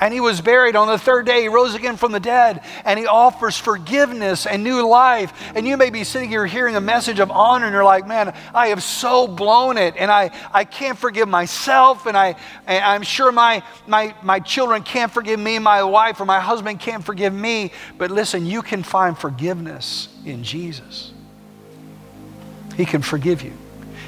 and 0.00 0.14
he 0.14 0.20
was 0.20 0.40
buried. 0.40 0.74
On 0.74 0.88
the 0.88 0.98
third 0.98 1.26
day, 1.26 1.42
he 1.42 1.48
rose 1.48 1.74
again 1.74 1.96
from 1.96 2.12
the 2.12 2.20
dead, 2.20 2.62
and 2.84 2.98
he 2.98 3.06
offers 3.06 3.56
forgiveness 3.56 4.46
and 4.46 4.64
new 4.64 4.86
life. 4.86 5.32
And 5.54 5.66
you 5.66 5.76
may 5.76 5.90
be 5.90 6.04
sitting 6.04 6.30
here 6.30 6.46
hearing 6.46 6.74
a 6.74 6.80
message 6.80 7.20
of 7.20 7.30
honor, 7.30 7.66
and 7.66 7.74
you're 7.74 7.84
like, 7.84 8.08
man, 8.08 8.34
I 8.54 8.68
have 8.68 8.82
so 8.82 9.26
blown 9.26 9.76
it, 9.76 9.94
and 9.96 10.10
I, 10.10 10.30
I 10.52 10.64
can't 10.64 10.98
forgive 10.98 11.28
myself, 11.28 12.06
and, 12.06 12.16
I, 12.16 12.34
and 12.66 12.82
I'm 12.82 13.02
sure 13.02 13.30
my, 13.30 13.62
my, 13.86 14.14
my 14.22 14.40
children 14.40 14.82
can't 14.82 15.12
forgive 15.12 15.38
me, 15.38 15.58
my 15.58 15.82
wife 15.82 16.20
or 16.20 16.24
my 16.24 16.40
husband 16.40 16.80
can't 16.80 17.04
forgive 17.04 17.34
me. 17.34 17.72
But 17.98 18.10
listen, 18.10 18.46
you 18.46 18.62
can 18.62 18.82
find 18.82 19.16
forgiveness 19.16 20.08
in 20.24 20.42
Jesus. 20.42 21.12
He 22.76 22.86
can 22.86 23.02
forgive 23.02 23.42
you, 23.42 23.52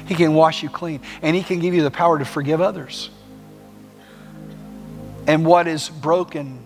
He 0.07 0.15
can 0.15 0.33
wash 0.33 0.63
you 0.63 0.69
clean, 0.69 1.01
and 1.21 1.35
He 1.35 1.43
can 1.43 1.59
give 1.59 1.75
you 1.75 1.83
the 1.83 1.91
power 1.91 2.17
to 2.17 2.25
forgive 2.25 2.59
others. 2.59 3.11
And 5.27 5.45
what 5.45 5.67
is 5.67 5.89
broken 5.89 6.59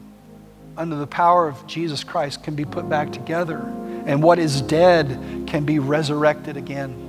under 0.78 0.96
the 0.96 1.08
power 1.08 1.48
of 1.48 1.66
Jesus 1.68 2.04
Christ 2.04 2.44
can 2.44 2.56
be 2.56 2.66
put 2.66 2.90
back 2.90 3.12
together. 3.12 3.58
And 4.06 4.24
what 4.24 4.40
is 4.40 4.62
dead 4.62 5.46
can 5.48 5.66
be 5.66 5.80
resurrected 5.80 6.56
again 6.56 7.04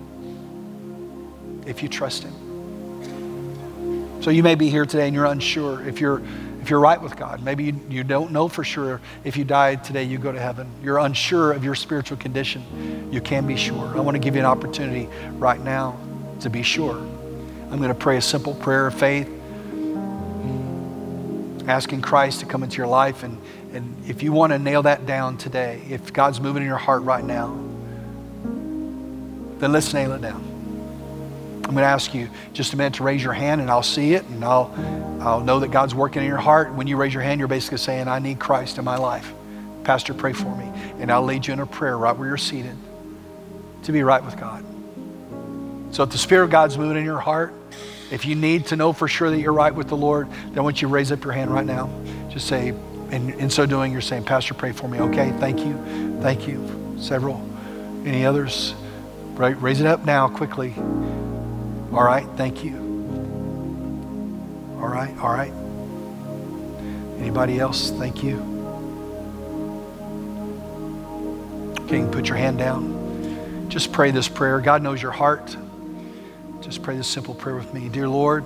if 1.67 1.83
you 1.83 1.89
trust 1.89 2.25
Him. 2.25 2.33
So 4.23 4.31
you 4.31 4.43
may 4.43 4.57
be 4.57 4.69
here 4.69 4.85
today 4.85 5.07
and 5.07 5.15
you're 5.15 5.27
unsure 5.27 5.87
if 5.87 6.01
you're 6.01 6.23
if 6.61 6.71
you're 6.71 6.81
right 6.81 7.01
with 7.01 7.17
God. 7.17 7.43
Maybe 7.43 7.65
you, 7.65 7.81
you 7.89 8.05
don't 8.05 8.33
know 8.33 8.49
for 8.49 8.65
sure 8.65 9.01
if 9.25 9.37
you 9.37 9.45
died 9.45 9.85
today, 9.85 10.03
you 10.05 10.19
go 10.19 10.33
to 10.33 10.41
heaven. 10.41 10.69
You're 10.83 10.99
unsure 10.99 11.53
of 11.53 11.65
your 11.65 11.75
spiritual 11.75 12.19
condition. 12.19 13.11
You 13.13 13.21
can 13.21 13.47
be 13.47 13.57
sure. 13.57 13.97
I 13.97 14.01
want 14.01 14.17
to 14.17 14.19
give 14.19 14.35
you 14.35 14.41
an 14.41 14.47
opportunity 14.47 15.09
right 15.35 15.61
now 15.61 15.97
to 16.41 16.51
be 16.51 16.63
sure. 16.63 16.97
I'm 16.97 17.79
going 17.79 17.89
to 17.89 17.95
pray 17.95 18.17
a 18.17 18.23
simple 18.23 18.55
prayer 18.55 18.89
of 18.89 18.95
faith 18.95 19.38
asking 21.69 22.01
Christ 22.03 22.41
to 22.41 22.47
come 22.47 22.63
into 22.63 22.79
your 22.79 22.87
life. 22.87 23.23
And, 23.23 23.39
and 23.73 23.95
if 24.09 24.23
you 24.23 24.33
want 24.33 24.53
to 24.53 24.59
nail 24.59 24.83
that 24.83 25.07
down 25.07 25.37
today, 25.37 25.83
if 25.89 26.13
God's 26.13 26.41
moving 26.41 26.63
in 26.63 26.69
your 26.69 26.79
heart 26.79 27.03
right 27.03 27.25
now, 27.25 27.49
then 29.59 29.73
let's 29.73 29.93
nail 29.93 30.13
it 30.13 30.23
down. 30.23 30.45
I'm 31.69 31.75
going 31.75 31.85
to 31.85 31.91
ask 31.91 32.15
you 32.15 32.31
just 32.55 32.73
a 32.73 32.77
minute 32.79 32.95
to 32.95 33.03
raise 33.03 33.23
your 33.23 33.35
hand 33.35 33.61
and 33.61 33.71
I'll 33.71 33.83
see 33.83 34.15
it 34.15 34.25
and 34.25 34.43
I'll, 34.43 34.75
I'll 35.21 35.41
know 35.41 35.61
that 35.61 35.71
God's 35.71 35.95
working 35.95 36.23
in 36.23 36.29
your 36.29 36.39
heart. 36.39 36.73
When 36.73 36.87
you 36.87 36.97
raise 36.97 37.13
your 37.13 37.23
hand, 37.23 37.39
you're 37.39 37.49
basically 37.49 37.77
saying, 37.77 38.09
I 38.09 38.21
need 38.21 38.39
Christ 38.39 38.79
in 38.79 38.85
my 38.85 38.97
life. 38.97 39.31
Pastor, 39.85 40.15
pray 40.15 40.33
for 40.33 40.55
me. 40.57 40.65
And 40.99 41.13
I'll 41.13 41.23
lead 41.23 41.47
you 41.47 41.53
in 41.53 41.61
a 41.61 41.67
prayer 41.67 41.99
right 41.99 42.17
where 42.17 42.29
you're 42.29 42.39
seated 42.39 42.77
to 43.83 43.93
be 43.93 44.03
right 44.03 44.25
with 44.25 44.39
God. 44.41 44.65
So 45.91 46.03
if 46.05 46.11
the 46.11 46.19
Spirit 46.19 46.45
of 46.45 46.51
God's 46.51 46.79
moving 46.79 46.97
in 46.97 47.05
your 47.05 47.21
heart, 47.21 47.53
if 48.11 48.25
you 48.25 48.35
need 48.35 48.67
to 48.67 48.77
know 48.77 48.93
for 48.93 49.09
sure 49.09 49.31
that 49.31 49.39
you're 49.39 49.53
right 49.53 49.75
with 49.75 49.89
the 49.89 49.97
Lord, 49.97 50.31
then 50.31 50.59
I 50.59 50.61
want 50.63 50.81
you 50.81 50.89
to 50.89 50.95
raise 50.95 51.13
up 51.13 51.25
your 51.25 51.33
hand 51.33 51.51
right 51.51 51.67
now. 51.67 51.91
Just 52.31 52.47
say, 52.47 52.71
and 53.11 53.31
in 53.35 53.51
so 53.51 53.67
doing, 53.67 53.93
you're 53.93 54.01
saying, 54.01 54.25
Pastor, 54.25 54.55
pray 54.55 54.73
for 54.73 54.89
me. 54.89 54.99
Okay, 55.01 55.33
thank 55.39 55.61
you. 55.61 56.19
Thank 56.21 56.49
you. 56.49 56.97
Several. 56.99 57.43
Any 58.05 58.25
others? 58.25 58.75
Right, 59.35 59.61
raise 59.61 59.81
it 59.81 59.87
up 59.87 60.05
now 60.05 60.29
quickly. 60.29 60.75
All 60.77 62.05
right, 62.05 62.27
thank 62.37 62.65
you. 62.65 62.77
All 64.81 64.89
right, 64.89 65.17
all 65.19 65.33
right. 65.33 65.53
Anybody 67.19 67.59
else? 67.59 67.91
Thank 67.91 68.23
you. 68.23 68.37
Okay, 71.81 72.01
you 72.01 72.07
put 72.09 72.29
your 72.29 72.37
hand 72.37 72.59
down. 72.59 73.67
Just 73.69 73.93
pray 73.93 74.11
this 74.11 74.29
prayer. 74.29 74.61
God 74.61 74.83
knows 74.83 75.01
your 75.01 75.11
heart. 75.11 75.57
Just 76.69 76.83
pray 76.83 76.97
this 76.99 77.09
simple 77.09 77.35
prayer 77.35 77.57
with 77.57 77.73
me. 77.73 77.89
Dear 77.89 78.07
Lord, 78.11 78.45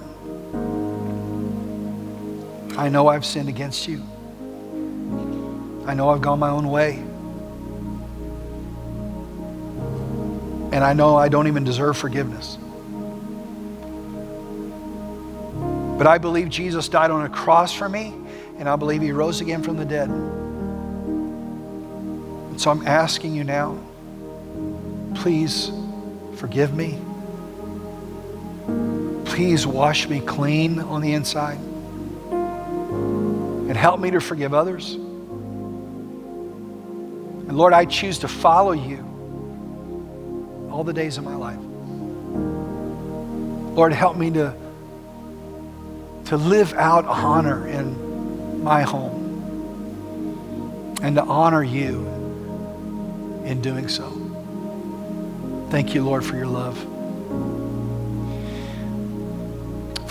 I 2.78 2.88
know 2.88 3.08
I've 3.08 3.26
sinned 3.26 3.48
against 3.48 3.88
you. 3.88 4.00
I 5.88 5.94
know 5.94 6.10
I've 6.10 6.22
gone 6.22 6.38
my 6.38 6.50
own 6.50 6.68
way. 6.68 7.02
And 10.72 10.84
I 10.84 10.92
know 10.92 11.16
I 11.16 11.28
don't 11.28 11.48
even 11.48 11.64
deserve 11.64 11.96
forgiveness. 11.96 12.58
But 15.98 16.06
I 16.06 16.18
believe 16.18 16.48
Jesus 16.48 16.88
died 16.88 17.10
on 17.10 17.26
a 17.26 17.28
cross 17.28 17.72
for 17.72 17.88
me, 17.88 18.14
and 18.56 18.68
I 18.68 18.76
believe 18.76 19.02
he 19.02 19.10
rose 19.10 19.40
again 19.40 19.64
from 19.64 19.76
the 19.76 19.84
dead. 19.84 20.08
And 22.50 22.60
so 22.60 22.70
I'm 22.70 22.86
asking 22.86 23.34
you 23.34 23.42
now, 23.42 23.80
please 25.16 25.72
forgive 26.36 26.72
me. 26.72 27.00
Please 29.24 29.66
wash 29.66 30.08
me 30.08 30.20
clean 30.20 30.78
on 30.80 31.00
the 31.00 31.12
inside 31.12 31.58
and 33.72 33.76
help 33.76 33.98
me 33.98 34.10
to 34.10 34.20
forgive 34.20 34.52
others. 34.52 34.94
And 37.52 37.56
Lord, 37.56 37.72
I 37.72 37.84
choose 37.86 38.18
to 38.18 38.28
follow 38.28 38.72
you 38.72 38.98
all 40.70 40.84
the 40.84 40.92
days 40.92 41.18
of 41.18 41.24
my 41.24 41.34
life. 41.34 41.58
Lord, 43.76 43.92
help 43.92 44.16
me 44.16 44.30
to, 44.32 44.54
to 46.26 46.36
live 46.36 46.74
out 46.74 47.06
honor 47.06 47.66
in 47.66 48.62
my 48.62 48.82
home 48.82 49.22
and 51.02 51.16
to 51.16 51.22
honor 51.22 51.64
you 51.64 52.06
in 53.44 53.60
doing 53.62 53.88
so. 53.88 54.10
Thank 55.70 55.94
you, 55.94 56.04
Lord, 56.04 56.24
for 56.24 56.36
your 56.36 56.46
love. 56.46 56.76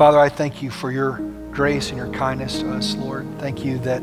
Father, 0.02 0.18
I 0.18 0.30
thank 0.30 0.64
you 0.64 0.72
for 0.72 0.92
your 0.92 1.20
grace 1.52 1.90
and 1.90 1.98
your 2.00 2.10
kindness 2.10 2.58
to 2.62 2.72
us, 2.74 2.96
Lord. 2.96 3.28
Thank 3.38 3.64
you 3.64 3.78
that 3.82 4.02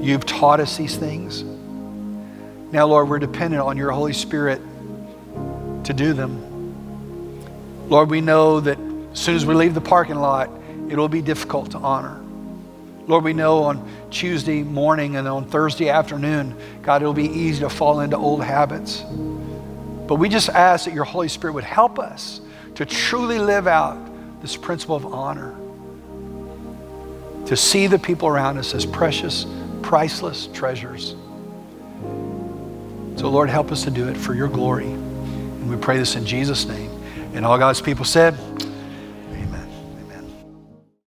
You've 0.00 0.24
taught 0.24 0.60
us 0.60 0.78
these 0.78 0.96
things. 0.96 1.42
Now, 2.72 2.86
Lord, 2.86 3.10
we're 3.10 3.18
dependent 3.18 3.60
on 3.60 3.76
your 3.76 3.90
Holy 3.90 4.14
Spirit 4.14 4.62
to 5.84 5.92
do 5.92 6.14
them. 6.14 6.40
Lord, 7.90 8.08
we 8.08 8.22
know 8.22 8.60
that 8.60 8.78
as 9.12 9.20
soon 9.20 9.36
as 9.36 9.44
we 9.44 9.54
leave 9.54 9.74
the 9.74 9.80
parking 9.82 10.14
lot, 10.14 10.48
it'll 10.88 11.06
be 11.06 11.20
difficult 11.20 11.72
to 11.72 11.78
honor. 11.80 12.18
Lord, 13.06 13.22
we 13.22 13.34
know 13.34 13.64
on 13.64 13.86
Tuesday 14.10 14.62
morning 14.62 15.16
and 15.16 15.28
on 15.28 15.44
Thursday 15.44 15.90
afternoon, 15.90 16.56
God, 16.80 17.02
it'll 17.02 17.12
be 17.12 17.28
easy 17.28 17.60
to 17.60 17.68
fall 17.68 18.00
into 18.00 18.16
old 18.16 18.42
habits. 18.42 19.02
But 20.06 20.14
we 20.14 20.30
just 20.30 20.48
ask 20.48 20.86
that 20.86 20.94
your 20.94 21.04
Holy 21.04 21.28
Spirit 21.28 21.52
would 21.52 21.64
help 21.64 21.98
us 21.98 22.40
to 22.76 22.86
truly 22.86 23.38
live 23.38 23.66
out 23.66 24.15
this 24.46 24.56
principle 24.56 24.94
of 24.94 25.06
honor, 25.06 25.56
to 27.46 27.56
see 27.56 27.88
the 27.88 27.98
people 27.98 28.28
around 28.28 28.58
us 28.58 28.74
as 28.74 28.86
precious, 28.86 29.44
priceless 29.82 30.48
treasures. 30.52 31.16
So, 33.16 33.28
Lord, 33.28 33.50
help 33.50 33.72
us 33.72 33.82
to 33.82 33.90
do 33.90 34.06
it 34.06 34.16
for 34.16 34.34
your 34.34 34.46
glory. 34.46 34.86
And 34.86 35.68
we 35.68 35.74
pray 35.76 35.98
this 35.98 36.14
in 36.14 36.24
Jesus' 36.24 36.64
name. 36.64 36.92
And 37.34 37.44
all 37.44 37.58
God's 37.58 37.80
people 37.80 38.04
said, 38.04 38.36